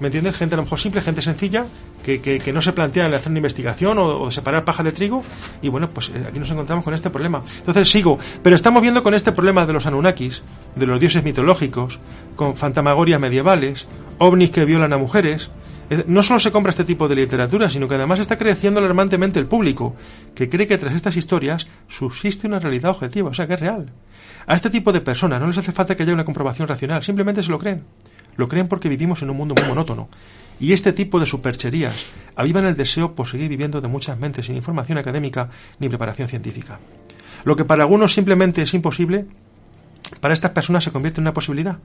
[0.00, 0.34] ¿me entiendes?
[0.34, 1.66] Gente a lo mejor simple, gente sencilla,
[2.02, 5.22] que, que, no se plantea el hacer una investigación o, separar paja de trigo.
[5.62, 7.42] Y bueno, pues eh, aquí nos encontramos con este problema.
[7.58, 8.18] Entonces sigo.
[8.42, 10.42] Pero estamos viendo con este problema de los Anunnakis,
[10.74, 12.00] de los dioses mitológicos,
[12.34, 13.86] con fantamagorias medievales,
[14.18, 15.50] ovnis que violan a mujeres,
[16.06, 19.46] no solo se compra este tipo de literatura, sino que además está creciendo alarmantemente el
[19.46, 19.96] público,
[20.34, 23.92] que cree que tras estas historias subsiste una realidad objetiva, o sea, que es real.
[24.46, 27.42] A este tipo de personas no les hace falta que haya una comprobación racional, simplemente
[27.42, 27.84] se lo creen.
[28.36, 30.08] Lo creen porque vivimos en un mundo muy monótono.
[30.60, 34.56] Y este tipo de supercherías avivan el deseo por seguir viviendo de muchas mentes sin
[34.56, 36.78] información académica ni preparación científica.
[37.44, 39.26] Lo que para algunos simplemente es imposible,
[40.20, 41.78] para estas personas se convierte en una posibilidad.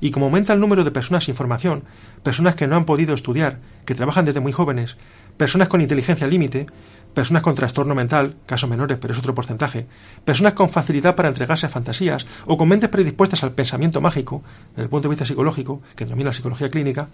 [0.00, 1.84] Y como aumenta el número de personas sin formación,
[2.22, 4.96] personas que no han podido estudiar, que trabajan desde muy jóvenes,
[5.36, 6.66] personas con inteligencia límite,
[7.12, 9.86] personas con trastorno mental, casos menores pero es otro porcentaje,
[10.24, 14.84] personas con facilidad para entregarse a fantasías o con mentes predispuestas al pensamiento mágico, desde
[14.84, 17.08] el punto de vista psicológico, que domina la psicología clínica,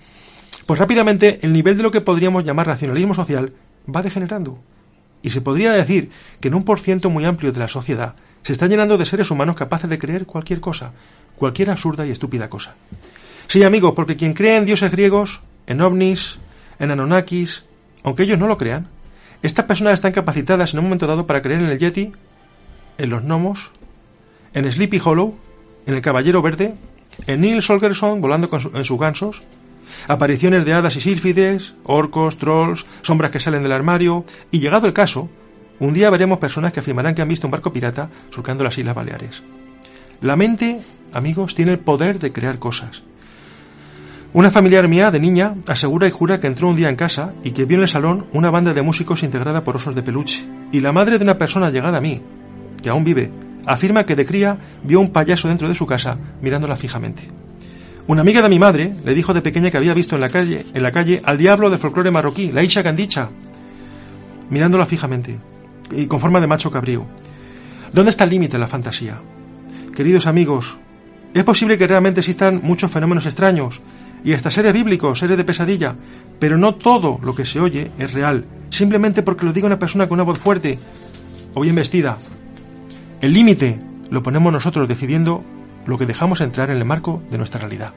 [0.67, 3.53] pues rápidamente el nivel de lo que podríamos llamar racionalismo social
[3.93, 4.59] va degenerando.
[5.23, 6.11] Y se podría decir
[6.41, 9.57] que en un porciento muy amplio de la sociedad se está llenando de seres humanos
[9.57, 10.93] capaces de creer cualquier cosa,
[11.37, 12.75] cualquier absurda y estúpida cosa.
[13.49, 16.39] Sí, amigos, porque quien cree en dioses griegos, en ovnis,
[16.79, 17.65] en Anunnakis,
[18.03, 18.89] aunque ellos no lo crean,
[19.43, 22.13] estas personas están capacitadas en un momento dado para creer en el Yeti,
[22.99, 23.71] en los gnomos,
[24.55, 25.37] en Sleepy Hollow,
[25.87, 26.75] en el Caballero Verde,
[27.27, 29.43] en Neil Solgerson volando en sus gansos,
[30.09, 34.93] apariciones de hadas y sílfides, orcos, trolls, sombras que salen del armario, y llegado el
[34.93, 35.29] caso,
[35.79, 38.95] un día veremos personas que afirmarán que han visto un barco pirata surcando las Islas
[38.95, 39.43] Baleares.
[40.21, 40.81] La mente
[41.17, 43.03] amigos, tiene el poder de crear cosas.
[44.33, 47.53] Una familiar mía de niña asegura y jura que entró un día en casa y
[47.53, 50.47] que vio en el salón una banda de músicos integrada por osos de peluche.
[50.73, 52.21] Y la madre de una persona llegada a mí,
[52.83, 53.31] que aún vive,
[53.65, 57.23] afirma que de cría vio un payaso dentro de su casa mirándola fijamente.
[58.09, 60.67] Una amiga de mi madre le dijo de pequeña que había visto en la calle,
[60.75, 63.31] en la calle al diablo de folclore marroquí, la Isha Candicha,
[64.51, 65.39] mirándola fijamente
[65.93, 67.07] y con forma de macho cabrío.
[67.93, 69.19] ¿Dónde está el límite de la fantasía?
[69.97, 70.77] Queridos amigos,
[71.33, 73.81] es posible que realmente existan muchos fenómenos extraños
[74.23, 75.97] y hasta seres bíblicos, seres de pesadilla,
[76.39, 80.07] pero no todo lo que se oye es real, simplemente porque lo diga una persona
[80.07, 80.79] con una voz fuerte
[81.55, 82.19] o bien vestida.
[83.23, 83.81] El límite
[84.11, 85.43] lo ponemos nosotros decidiendo
[85.87, 87.95] lo que dejamos entrar en el marco de nuestra realidad.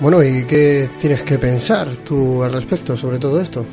[0.00, 3.66] Bueno, ¿y qué tienes que pensar tú al respecto sobre todo esto?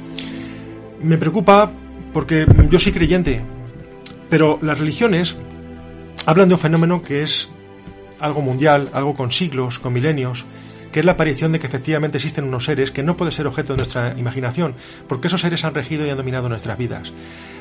[1.03, 1.71] Me preocupa
[2.11, 3.41] porque yo soy creyente,
[4.27, 5.37] pero las religiones
[6.25, 7.49] hablan de un fenómeno que es
[8.19, 10.47] algo mundial, algo con siglos, con milenios,
[10.91, 13.73] que es la aparición de que efectivamente existen unos seres que no pueden ser objeto
[13.73, 14.73] de nuestra imaginación,
[15.07, 17.13] porque esos seres han regido y han dominado nuestras vidas.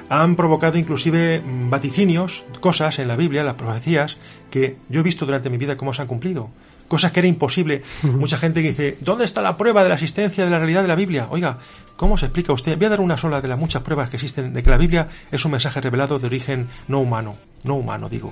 [0.08, 4.16] Han provocado inclusive vaticinios, cosas en la Biblia, las profecías,
[4.50, 6.48] que yo he visto durante mi vida cómo se han cumplido
[6.88, 7.82] cosas que era imposible.
[8.02, 10.88] Mucha gente que dice, ¿dónde está la prueba de la existencia de la realidad de
[10.88, 11.28] la Biblia?
[11.30, 11.58] Oiga,
[11.96, 12.76] ¿cómo se explica usted?
[12.76, 15.08] Voy a dar una sola de las muchas pruebas que existen de que la Biblia
[15.30, 18.30] es un mensaje revelado de origen no humano, no humano digo.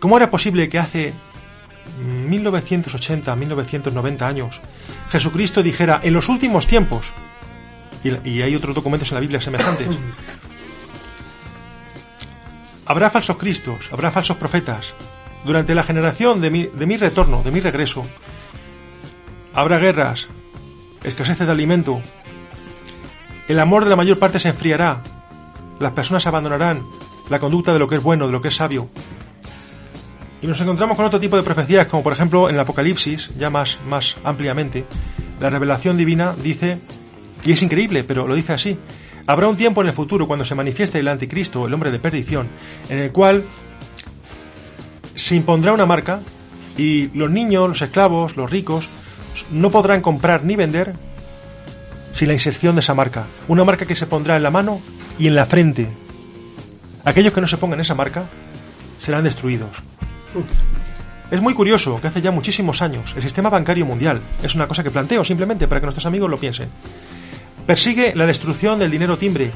[0.00, 1.12] ¿Cómo era posible que hace
[2.28, 4.60] 1980, 1990 años
[5.10, 7.12] Jesucristo dijera, en los últimos tiempos,
[8.02, 9.88] y, y hay otros documentos en la Biblia semejantes,
[12.86, 14.94] habrá falsos cristos, habrá falsos profetas,
[15.44, 18.04] durante la generación de mi, de mi retorno, de mi regreso,
[19.52, 20.28] habrá guerras,
[21.02, 22.00] escasez de alimento,
[23.48, 25.02] el amor de la mayor parte se enfriará,
[25.78, 26.84] las personas abandonarán
[27.28, 28.88] la conducta de lo que es bueno, de lo que es sabio.
[30.40, 33.50] Y nos encontramos con otro tipo de profecías, como por ejemplo en el Apocalipsis, ya
[33.50, 34.84] más, más ampliamente,
[35.40, 36.78] la revelación divina dice,
[37.44, 38.78] y es increíble, pero lo dice así,
[39.26, 42.48] habrá un tiempo en el futuro cuando se manifieste el anticristo, el hombre de perdición,
[42.88, 43.44] en el cual
[45.14, 46.20] se impondrá una marca
[46.76, 48.88] y los niños, los esclavos, los ricos,
[49.50, 50.94] no podrán comprar ni vender
[52.12, 53.26] sin la inserción de esa marca.
[53.48, 54.80] Una marca que se pondrá en la mano
[55.18, 55.88] y en la frente.
[57.04, 58.28] Aquellos que no se pongan esa marca
[58.98, 59.82] serán destruidos.
[61.30, 64.82] Es muy curioso que hace ya muchísimos años el sistema bancario mundial, es una cosa
[64.82, 66.68] que planteo simplemente para que nuestros amigos lo piensen,
[67.66, 69.52] persigue la destrucción del dinero timbre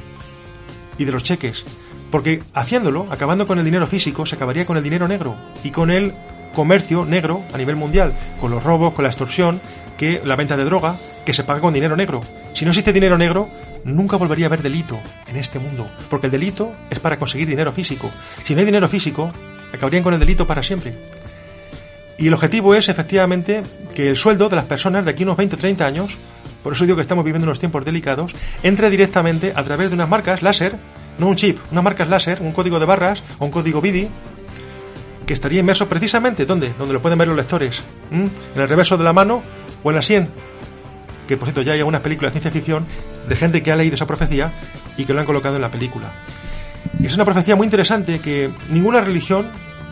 [0.97, 1.65] y de los cheques,
[2.11, 5.91] porque haciéndolo, acabando con el dinero físico, se acabaría con el dinero negro y con
[5.91, 6.13] el
[6.55, 9.61] comercio negro a nivel mundial, con los robos, con la extorsión,
[9.97, 12.21] que la venta de droga, que se paga con dinero negro.
[12.55, 13.49] Si no existe dinero negro,
[13.85, 17.73] nunca volvería a haber delito en este mundo, porque el delito es para conseguir dinero
[17.73, 18.11] físico.
[18.45, 19.33] Si no hay dinero físico,
[19.73, 20.95] acabarían con el delito para siempre.
[22.17, 23.63] Y el objetivo es efectivamente
[23.95, 26.17] que el sueldo de las personas de aquí unos 20 o 30 años,
[26.63, 30.09] por eso digo que estamos viviendo unos tiempos delicados, entre directamente a través de unas
[30.09, 30.75] marcas láser
[31.19, 34.09] no un chip, una marca láser, un código de barras o un código BIDI
[35.27, 36.73] que estaría inmerso precisamente ¿dónde?
[36.79, 39.43] Donde lo pueden ver los lectores, en el reverso de la mano
[39.83, 40.29] o en la sien.
[41.27, 42.87] Que por cierto ya hay algunas películas de ciencia ficción
[43.29, 44.53] de gente que ha leído esa profecía
[44.97, 46.13] y que lo han colocado en la película.
[46.99, 49.49] Y es una profecía muy interesante que ninguna religión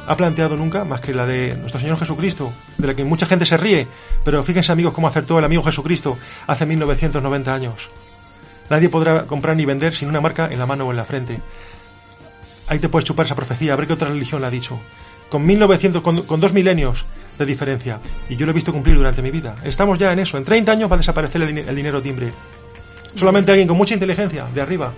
[0.06, 3.44] ha planteado nunca más que la de nuestro Señor Jesucristo, de la que mucha gente
[3.44, 3.86] se ríe,
[4.24, 6.16] pero fíjense amigos cómo acertó el amigo Jesucristo
[6.46, 7.88] hace 1990 años.
[8.70, 11.40] Nadie podrá comprar ni vender sin una marca en la mano o en la frente.
[12.68, 14.78] Ahí te puedes chupar esa profecía, a ver qué otra religión la ha dicho.
[15.28, 17.04] Con 1900, con, dos milenios
[17.38, 18.00] de diferencia.
[18.28, 19.56] Y yo lo he visto cumplir durante mi vida.
[19.64, 20.38] Estamos ya en eso.
[20.38, 22.32] En 30 años va a desaparecer el, dinero timbre.
[23.14, 24.92] Solamente alguien con mucha inteligencia, de arriba,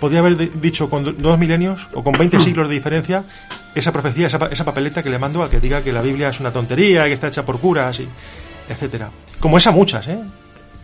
[0.00, 3.24] podría haber dicho con dos milenios o con 20 siglos de diferencia
[3.74, 6.38] esa profecía, esa, esa, papeleta que le mando al que diga que la Biblia es
[6.38, 8.08] una tontería, que está hecha por curas, y
[8.68, 9.10] etcétera.
[9.40, 10.18] Como esa muchas, ¿eh?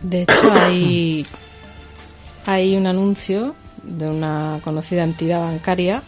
[0.01, 1.25] De hecho, hay
[2.45, 6.03] hay un anuncio de una conocida entidad bancaria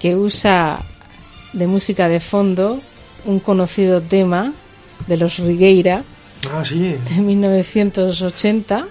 [0.00, 0.80] que usa
[1.52, 2.80] de música de fondo
[3.24, 4.52] un conocido tema
[5.06, 6.02] de los Rigueira
[6.52, 6.96] ah, sí.
[7.08, 8.86] de 1980.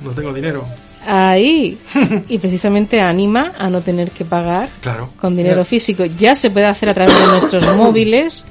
[0.00, 0.64] no tengo dinero.
[1.06, 1.78] Ahí.
[2.28, 5.10] y precisamente anima a no tener que pagar claro.
[5.20, 6.04] con dinero físico.
[6.04, 8.44] Ya se puede hacer a través de nuestros móviles.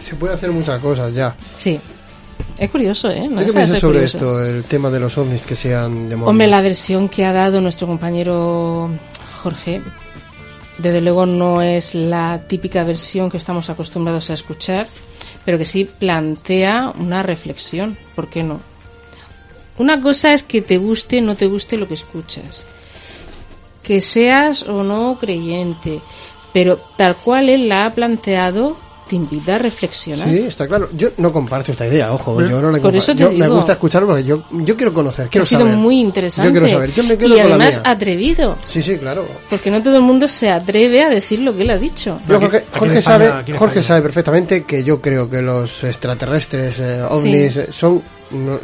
[0.00, 1.34] Se puede hacer muchas cosas ya.
[1.56, 1.78] Sí.
[2.60, 3.26] Es curioso, ¿eh?
[3.38, 6.28] qué piensas sobre esto, el tema de los ovnis que sean demonios?
[6.28, 8.90] Hombre, la versión que ha dado nuestro compañero
[9.42, 9.80] Jorge,
[10.76, 14.86] desde luego no es la típica versión que estamos acostumbrados a escuchar,
[15.46, 18.60] pero que sí plantea una reflexión, ¿por qué no?
[19.78, 22.64] Una cosa es que te guste o no te guste lo que escuchas,
[23.82, 26.02] que seas o no creyente,
[26.52, 28.76] pero tal cual él la ha planteado,
[29.10, 30.28] te invita a reflexionar.
[30.28, 30.88] Sí, está claro.
[30.92, 32.40] Yo no comparto esta idea, ojo.
[32.40, 35.42] yo no la Por eso yo me gusta escucharlo porque yo, yo quiero conocer, quiero
[35.42, 36.48] ha sido muy interesante.
[36.48, 36.94] Yo quiero saber.
[36.94, 38.56] Yo me quedo y además atrevido.
[38.66, 39.26] Sí, sí, claro.
[39.48, 42.20] Porque no todo el mundo se atreve a decir lo que él ha dicho.
[42.28, 48.00] Jorge, Jorge sabe, Jorge sabe perfectamente que yo creo que los extraterrestres eh, ovnis son
[48.30, 48.60] no,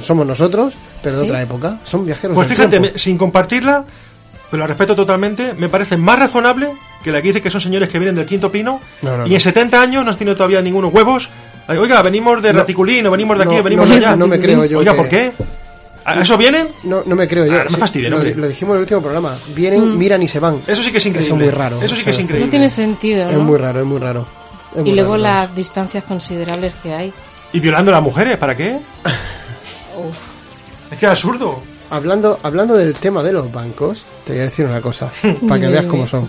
[0.00, 0.72] somos nosotros,
[1.02, 1.78] pero de otra época.
[1.84, 2.34] Son viajeros.
[2.34, 3.84] Pues fíjate, sin compartirla,
[4.50, 6.72] pero la respeto totalmente, me parece más razonable
[7.02, 8.80] que la que dice que son señores que vienen del quinto pino
[9.26, 11.28] y en 70 años no tiene todavía ningunos huevos
[11.68, 14.16] Oiga, venimos de Raticulín, o venimos de aquí, No, o venimos no de allá.
[14.16, 15.32] no me creo yo Oiga, que- ¿por qué?
[16.04, 16.66] ¿A eso vienen?
[16.82, 17.52] No, no me creo yo.
[17.52, 19.36] Ah, no me fastidie, lo, lo dijimos en el último programa.
[19.54, 20.60] Vienen, miran y se van.
[20.66, 21.26] Eso sí que es increíble.
[21.28, 21.80] Eso es muy raro.
[21.80, 22.46] Eso sí que es increíble.
[22.46, 23.44] No tiene sentido, Es ¿no?
[23.44, 24.26] muy raro, es muy raro.
[24.74, 27.12] Es Y muy luego raro, las distancias considerables que hay.
[27.52, 28.36] ¿Y violando a las mujeres?
[28.38, 28.78] ¿Para qué?
[30.90, 31.60] Es que es absurdo.
[31.90, 35.10] Hablando, hablando del tema de los bancos, te voy a decir una cosa,
[35.48, 36.28] para que veas cómo son.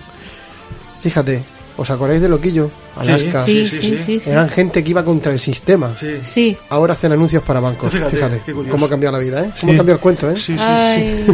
[1.01, 1.43] Fíjate,
[1.77, 2.69] ¿os acordáis de Loquillo?
[2.95, 3.43] Alaska.
[3.43, 3.97] Sí, sí, sí, sí.
[3.97, 4.19] sí.
[4.19, 4.29] sí.
[4.29, 5.95] Eran gente que iba contra el sistema.
[5.99, 6.17] Sí.
[6.23, 6.57] Sí.
[6.69, 7.91] Ahora hacen anuncios para bancos.
[7.91, 8.71] Fíjate, Fíjate, qué curioso.
[8.71, 9.49] cómo ha cambiado la vida, ¿eh?
[9.59, 9.75] Cómo Sí.
[9.75, 10.35] ha cambiado el cuento, ¿eh?
[10.35, 10.63] Sí, sí, sí.
[10.63, 11.25] Ay,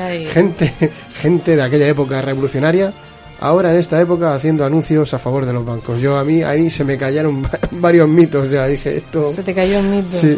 [0.00, 0.26] ay.
[0.32, 0.72] Gente,
[1.14, 2.92] gente de aquella época revolucionaria,
[3.40, 6.00] ahora en esta época haciendo anuncios a favor de los bancos.
[6.00, 9.32] Yo a mí, ahí se me callaron varios mitos, ya dije, esto...
[9.32, 10.18] Se te cayó el mito.
[10.18, 10.36] Sí,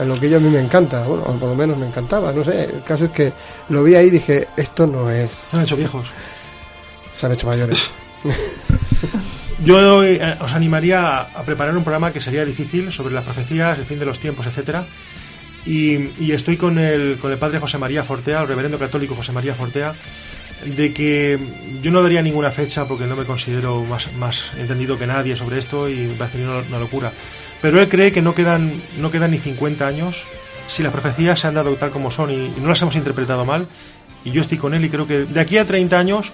[0.00, 2.32] en lo que yo a mí me encanta, bueno, o por lo menos me encantaba,
[2.32, 3.32] no sé, el caso es que
[3.68, 6.08] lo vi ahí y dije, esto no es, Se han hecho viejos.
[7.14, 7.88] se han hecho mayores.
[9.64, 13.78] Yo eh, os animaría a, a preparar un programa que sería difícil sobre las profecías,
[13.78, 14.84] el fin de los tiempos, etcétera.
[15.64, 19.32] Y, y estoy con el, con el padre José María Fortea, el reverendo católico José
[19.32, 19.94] María Fortea,
[20.64, 21.38] de que
[21.82, 25.58] yo no daría ninguna fecha porque no me considero más, más entendido que nadie sobre
[25.58, 27.10] esto y me parece una, una locura.
[27.60, 30.24] Pero él cree que no quedan, no quedan ni 50 años
[30.68, 33.44] si las profecías se han dado tal como son y, y no las hemos interpretado
[33.44, 33.66] mal.
[34.24, 36.32] Y yo estoy con él y creo que de aquí a 30 años,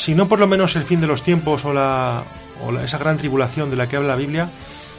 [0.00, 2.22] si no por lo menos el fin de los tiempos o, la,
[2.66, 4.48] o la- esa gran tribulación de la que habla la Biblia,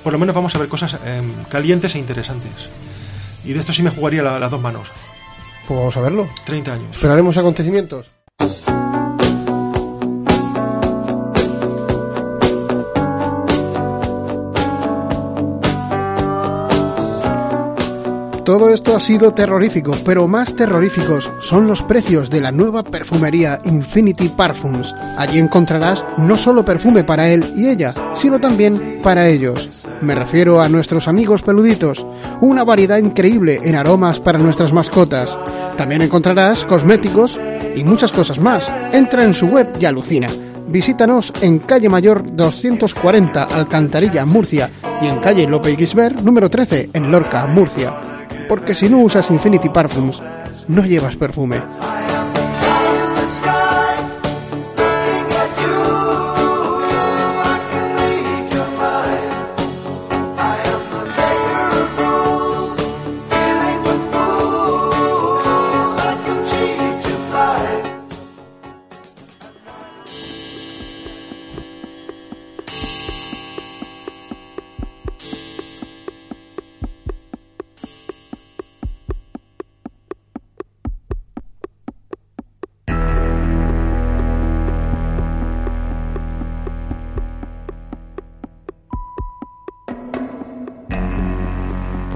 [0.03, 2.51] por lo menos vamos a ver cosas em, calientes e interesantes.
[3.43, 4.87] Y de esto sí me jugaría la- las dos manos.
[5.67, 6.29] Pues vamos a verlo.
[6.45, 6.95] 30 años.
[6.95, 8.09] Esperaremos acontecimientos.
[18.45, 23.61] Todo esto ha sido terrorífico, pero más terroríficos son los precios de la nueva perfumería
[23.65, 24.95] Infinity Parfums.
[25.15, 29.69] Allí encontrarás no solo perfume para él y ella, sino también para ellos.
[30.01, 32.05] Me refiero a nuestros amigos peluditos,
[32.41, 35.37] una variedad increíble en aromas para nuestras mascotas.
[35.77, 37.39] También encontrarás cosméticos
[37.75, 38.71] y muchas cosas más.
[38.91, 40.27] Entra en su web y alucina.
[40.67, 44.67] Visítanos en calle Mayor 240 Alcantarilla, Murcia
[44.99, 48.10] y en calle Lope Gisbert número 13 en Lorca, Murcia.
[48.51, 50.21] Porque si no usas Infinity Parfums,
[50.67, 51.61] no llevas perfume.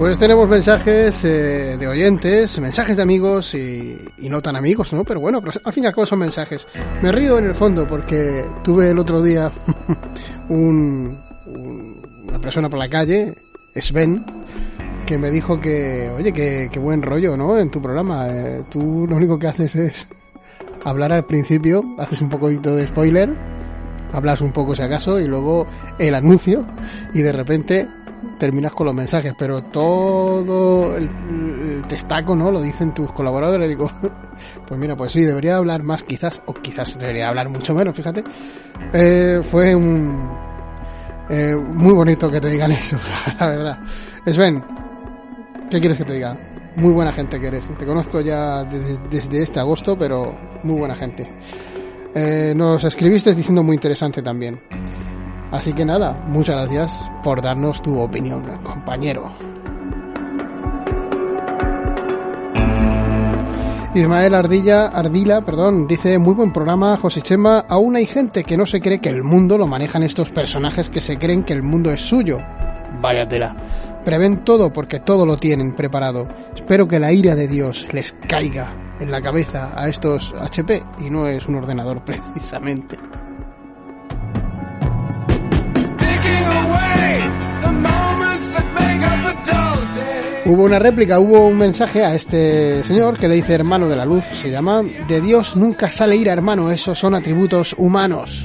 [0.06, 5.02] Pues tenemos mensajes eh, de oyentes, mensajes de amigos y, y no tan amigos, ¿no?
[5.02, 6.68] Pero bueno, al fin y al cabo son mensajes.
[7.02, 9.50] Me río en el fondo porque tuve el otro día
[10.48, 13.34] un, un- una persona por la calle,
[13.74, 14.24] Sven,
[15.06, 17.58] que me dijo que, oye, que, que buen rollo, ¿no?
[17.58, 18.28] En tu programa.
[18.28, 20.08] Eh, tú lo único que haces es
[20.84, 23.34] hablar al principio, haces un poquito de spoiler,
[24.12, 25.66] hablas un poco si acaso y luego
[25.98, 26.64] el anuncio
[27.12, 27.88] y de repente
[28.38, 31.82] terminas con los mensajes, pero todo el, el
[32.36, 32.50] ¿no?
[32.50, 33.68] Lo dicen tus colaboradores.
[33.68, 33.90] Digo,
[34.66, 38.24] pues mira, pues sí, debería hablar más quizás, o quizás debería hablar mucho menos, fíjate.
[38.92, 40.30] Eh, fue un...
[41.30, 42.98] eh, muy bonito que te digan eso,
[43.40, 43.78] la verdad.
[44.26, 44.62] Sven,
[45.70, 46.38] ¿qué quieres que te diga?
[46.76, 47.66] Muy buena gente que eres.
[47.78, 51.30] Te conozco ya desde, desde este agosto, pero muy buena gente.
[52.14, 54.60] Eh, nos escribiste diciendo muy interesante también.
[55.52, 59.30] Así que nada, muchas gracias por darnos tu opinión, compañero.
[63.94, 67.64] Ismael Ardilla, Ardila, perdón, dice muy buen programa, José Chema.
[67.66, 71.00] Aún hay gente que no se cree que el mundo lo manejan estos personajes que
[71.00, 72.38] se creen que el mundo es suyo.
[73.00, 73.56] Váyatela.
[74.04, 76.28] Prevén todo porque todo lo tienen preparado.
[76.54, 81.08] Espero que la ira de Dios les caiga en la cabeza a estos HP y
[81.08, 82.98] no es un ordenador precisamente.
[90.48, 94.04] Hubo una réplica, hubo un mensaje a este señor que le dice hermano de la
[94.04, 98.44] luz, se llama, de Dios nunca sale ira hermano, esos son atributos humanos.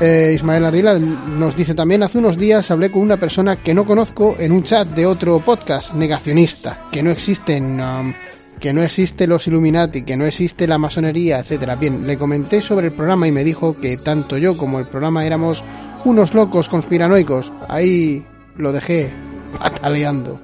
[0.00, 3.84] Eh, Ismael Ardila nos dice también, hace unos días hablé con una persona que no
[3.84, 8.12] conozco en un chat de otro podcast negacionista, que no existen, um,
[8.58, 11.76] que no existe los Illuminati, que no existe la masonería, etcétera.
[11.76, 15.26] Bien, le comenté sobre el programa y me dijo que tanto yo como el programa
[15.26, 15.62] éramos
[16.04, 17.52] unos locos conspiranoicos.
[17.68, 18.24] Ahí
[18.56, 19.12] lo dejé
[19.58, 20.40] pataleando.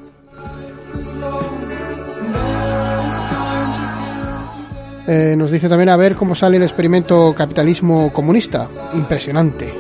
[5.07, 8.69] Eh, nos dice también a ver cómo sale el experimento capitalismo comunista.
[8.95, 9.75] Impresionante.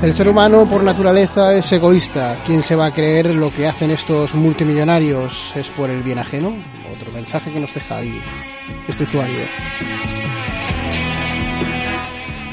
[0.00, 2.38] El ser humano por naturaleza es egoísta.
[2.46, 5.52] ¿Quién se va a creer lo que hacen estos multimillonarios?
[5.56, 6.54] ¿Es por el bien ajeno?
[6.98, 8.20] Otro mensaje que nos deja ahí
[8.88, 9.38] este usuario.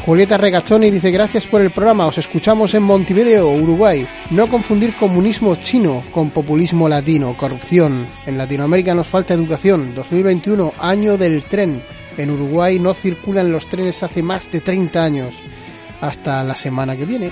[0.06, 4.06] Julieta Regachoni dice gracias por el programa, os escuchamos en Montevideo, Uruguay.
[4.30, 8.06] No confundir comunismo chino con populismo latino, corrupción.
[8.28, 9.96] En Latinoamérica nos falta educación.
[9.96, 11.82] 2021, año del tren.
[12.16, 15.34] En Uruguay no circulan los trenes hace más de 30 años.
[16.02, 17.32] Hasta la semana que viene.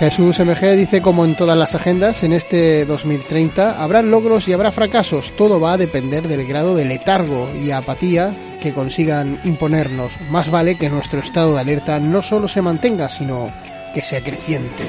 [0.00, 4.72] Jesús MG dice como en todas las agendas, en este 2030 habrá logros y habrá
[4.72, 5.36] fracasos.
[5.36, 10.18] Todo va a depender del grado de letargo y apatía que consigan imponernos.
[10.30, 13.52] Más vale que nuestro estado de alerta no solo se mantenga, sino
[13.92, 14.84] que sea creciente.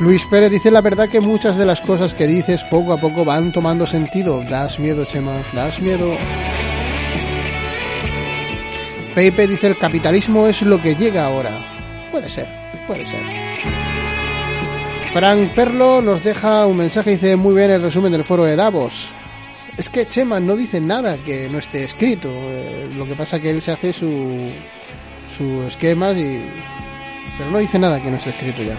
[0.00, 3.24] Luis Pérez dice la verdad que muchas de las cosas que dices poco a poco
[3.24, 4.44] van tomando sentido.
[4.44, 6.14] Das miedo, Chema, das miedo.
[9.14, 12.08] Pepe dice el capitalismo es lo que llega ahora.
[12.10, 12.48] Puede ser,
[12.86, 13.20] puede ser.
[15.12, 18.56] Frank Perlo nos deja un mensaje y dice muy bien el resumen del foro de
[18.56, 19.12] Davos.
[19.76, 22.28] Es que Chema no dice nada que no esté escrito.
[22.32, 24.50] Eh, lo que pasa que él se hace su,
[25.36, 26.40] su esquemas y...
[27.38, 28.76] Pero no dice nada que no esté escrito ya.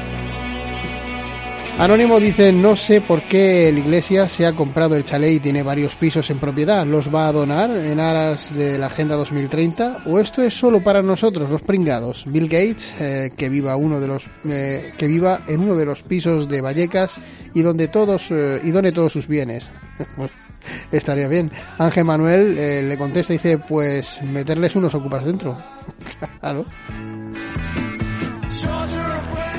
[1.78, 5.62] Anónimo dice, no sé por qué la iglesia se ha comprado el chalet y tiene
[5.62, 6.86] varios pisos en propiedad.
[6.86, 10.04] ¿Los va a donar en aras de la Agenda 2030?
[10.06, 12.24] ¿O esto es solo para nosotros, los pringados?
[12.28, 16.02] Bill Gates, eh, que viva uno de los eh, que viva en uno de los
[16.02, 17.20] pisos de Vallecas
[17.54, 19.68] y donde todos eh, y done todos sus bienes.
[20.94, 21.52] Estaría bien.
[21.78, 25.62] Ángel Manuel le contesta y dice, pues meterles unos ocupas dentro.
[26.40, 26.66] claro.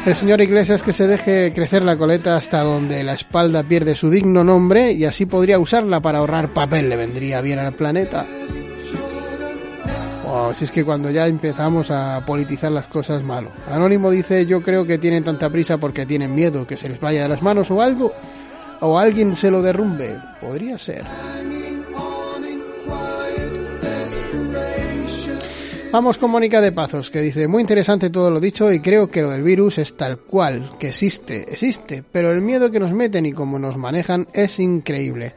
[0.06, 4.08] El señor Iglesias que se deje crecer la coleta hasta donde la espalda pierde su
[4.08, 8.24] digno nombre y así podría usarla para ahorrar papel, le vendría bien al planeta.
[10.24, 13.50] Oh, si es que cuando ya empezamos a politizar las cosas, malo.
[13.68, 17.24] Anónimo dice, yo creo que tienen tanta prisa porque tienen miedo que se les vaya
[17.24, 18.12] de las manos o algo,
[18.80, 20.20] o alguien se lo derrumbe.
[20.40, 21.02] Podría ser.
[25.92, 29.22] Vamos con Mónica de Pazos, que dice, muy interesante todo lo dicho y creo que
[29.22, 33.24] lo del virus es tal cual, que existe, existe, pero el miedo que nos meten
[33.24, 35.34] y cómo nos manejan es increíble.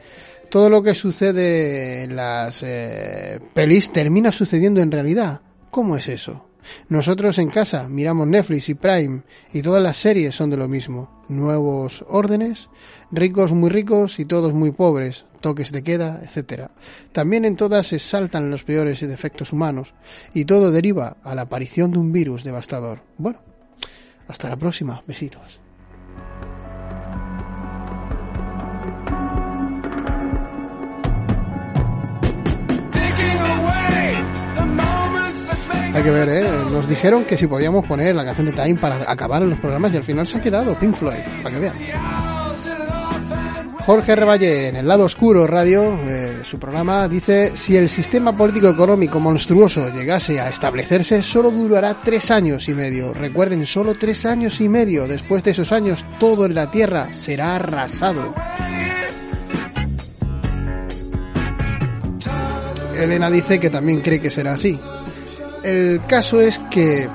[0.50, 5.40] Todo lo que sucede en las eh, pelis termina sucediendo en realidad.
[5.70, 6.46] ¿Cómo es eso?
[6.88, 9.22] Nosotros en casa miramos Netflix y Prime
[9.52, 11.24] y todas las series son de lo mismo.
[11.28, 12.68] Nuevos órdenes,
[13.10, 16.68] ricos muy ricos y todos muy pobres, toques de queda, etc.
[17.12, 19.94] También en todas se saltan los peores defectos humanos
[20.34, 23.02] y todo deriva a la aparición de un virus devastador.
[23.18, 23.40] Bueno,
[24.28, 25.02] hasta la próxima.
[25.06, 25.60] Besitos.
[35.92, 36.48] Hay que ver, ¿eh?
[36.70, 39.92] Nos dijeron que si podíamos poner la canción de Time para acabar en los programas
[39.92, 42.39] y al final se ha quedado Pink Floyd, para que vean.
[43.86, 48.68] Jorge Revalle, en el lado oscuro radio, eh, su programa dice, si el sistema político
[48.68, 53.14] económico monstruoso llegase a establecerse, solo durará tres años y medio.
[53.14, 55.08] Recuerden, solo tres años y medio.
[55.08, 58.34] Después de esos años, todo en la Tierra será arrasado.
[62.94, 64.78] Elena dice que también cree que será así.
[65.64, 67.08] El caso es que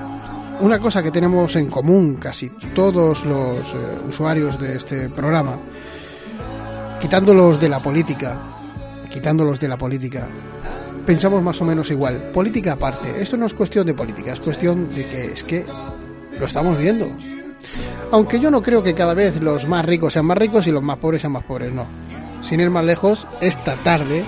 [0.61, 3.77] una cosa que tenemos en común casi todos los eh,
[4.07, 5.57] usuarios de este programa,
[7.05, 8.35] quitándolos de la política,
[9.11, 10.27] quitándolos de la política,
[11.05, 12.31] pensamos más o menos igual.
[12.33, 15.63] Política aparte, esto no es cuestión de política, es cuestión de que es que
[16.39, 17.07] lo estamos viendo.
[18.11, 20.81] Aunque yo no creo que cada vez los más ricos sean más ricos y los
[20.81, 21.85] más pobres sean más pobres, no.
[22.41, 24.25] Sin ir más lejos, esta tarde,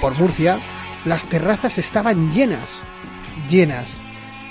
[0.00, 0.58] por Murcia,
[1.04, 2.82] las terrazas estaban llenas
[3.48, 4.00] llenas.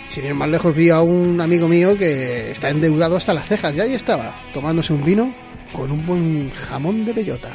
[0.07, 3.75] Sin ir más lejos vi a un amigo mío que está endeudado hasta las cejas
[3.75, 7.51] y ahí estaba, tomándose un vino con un buen jamón de bellota.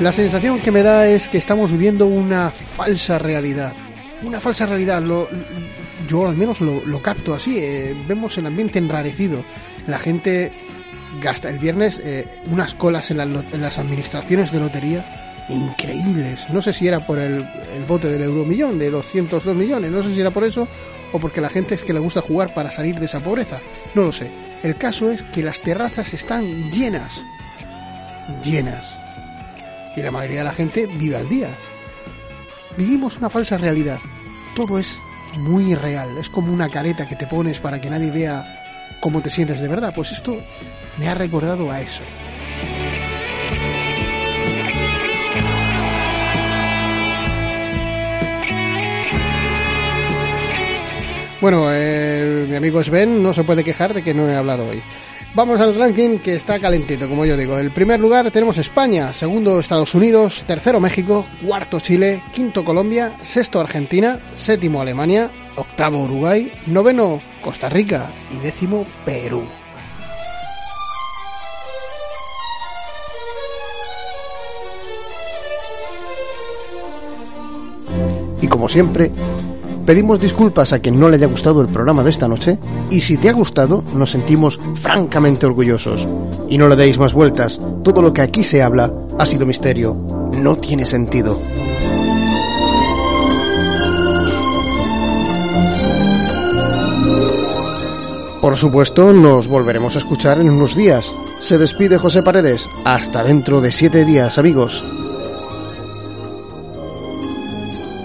[0.00, 3.72] La sensación que me da es que estamos viviendo una falsa realidad.
[4.22, 5.28] Una falsa realidad, lo,
[6.08, 7.58] yo al menos lo, capto así.
[7.58, 9.44] Eh, vemos el ambiente enrarecido.
[9.86, 10.52] La gente
[11.22, 16.48] gasta el viernes eh, unas colas en, las administraciones de lotería increíbles.
[16.50, 17.46] No sé si era por el,
[17.86, 20.68] bote del euromillón de 202 millones, no sé si era por eso
[21.12, 23.60] o porque la gente es que le gusta jugar para salir de esa pobreza.
[23.94, 24.30] No lo sé.
[24.62, 27.22] El caso es que las terrazas están llenas.
[28.42, 28.96] Llenas.
[29.94, 31.50] Y la mayoría de la gente vive al día.
[32.78, 33.98] Vivimos una falsa realidad.
[34.56, 34.98] Todo es
[35.36, 36.16] muy real.
[36.18, 39.68] Es como una careta que te pones para que nadie vea cómo te sientes de
[39.68, 39.92] verdad.
[39.94, 40.38] Pues esto
[40.98, 42.02] me ha recordado a eso.
[51.42, 51.66] Bueno,
[52.48, 54.80] mi amigo Sven no se puede quejar de que no he hablado hoy.
[55.34, 57.58] Vamos al ranking que está calentito, como yo digo.
[57.58, 63.58] En primer lugar tenemos España, segundo Estados Unidos, tercero México, cuarto Chile, quinto Colombia, sexto
[63.58, 69.42] Argentina, séptimo Alemania, octavo Uruguay, noveno Costa Rica y décimo Perú.
[78.40, 79.10] Y como siempre,
[79.86, 82.58] Pedimos disculpas a quien no le haya gustado el programa de esta noche
[82.90, 86.06] y si te ha gustado nos sentimos francamente orgullosos.
[86.48, 89.96] Y no le deis más vueltas, todo lo que aquí se habla ha sido misterio,
[90.38, 91.40] no tiene sentido.
[98.40, 101.14] Por supuesto, nos volveremos a escuchar en unos días.
[101.40, 102.68] Se despide José Paredes.
[102.84, 104.84] Hasta dentro de siete días, amigos.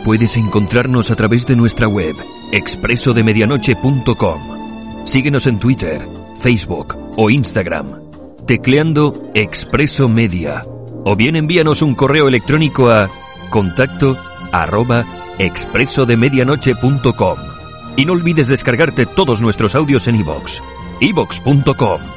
[0.07, 2.15] Puedes encontrarnos a través de nuestra web,
[2.53, 5.05] expresodemedianoche.com.
[5.05, 6.07] Síguenos en Twitter,
[6.39, 8.03] Facebook o Instagram,
[8.45, 10.63] tecleando Expreso Media.
[11.03, 13.09] O bien envíanos un correo electrónico a
[13.49, 14.15] contacto
[14.53, 15.03] arroba
[15.39, 17.37] expresodemedianoche.com.
[17.97, 20.61] Y no olvides descargarte todos nuestros audios en iVoox,
[21.01, 22.16] iVoox.com.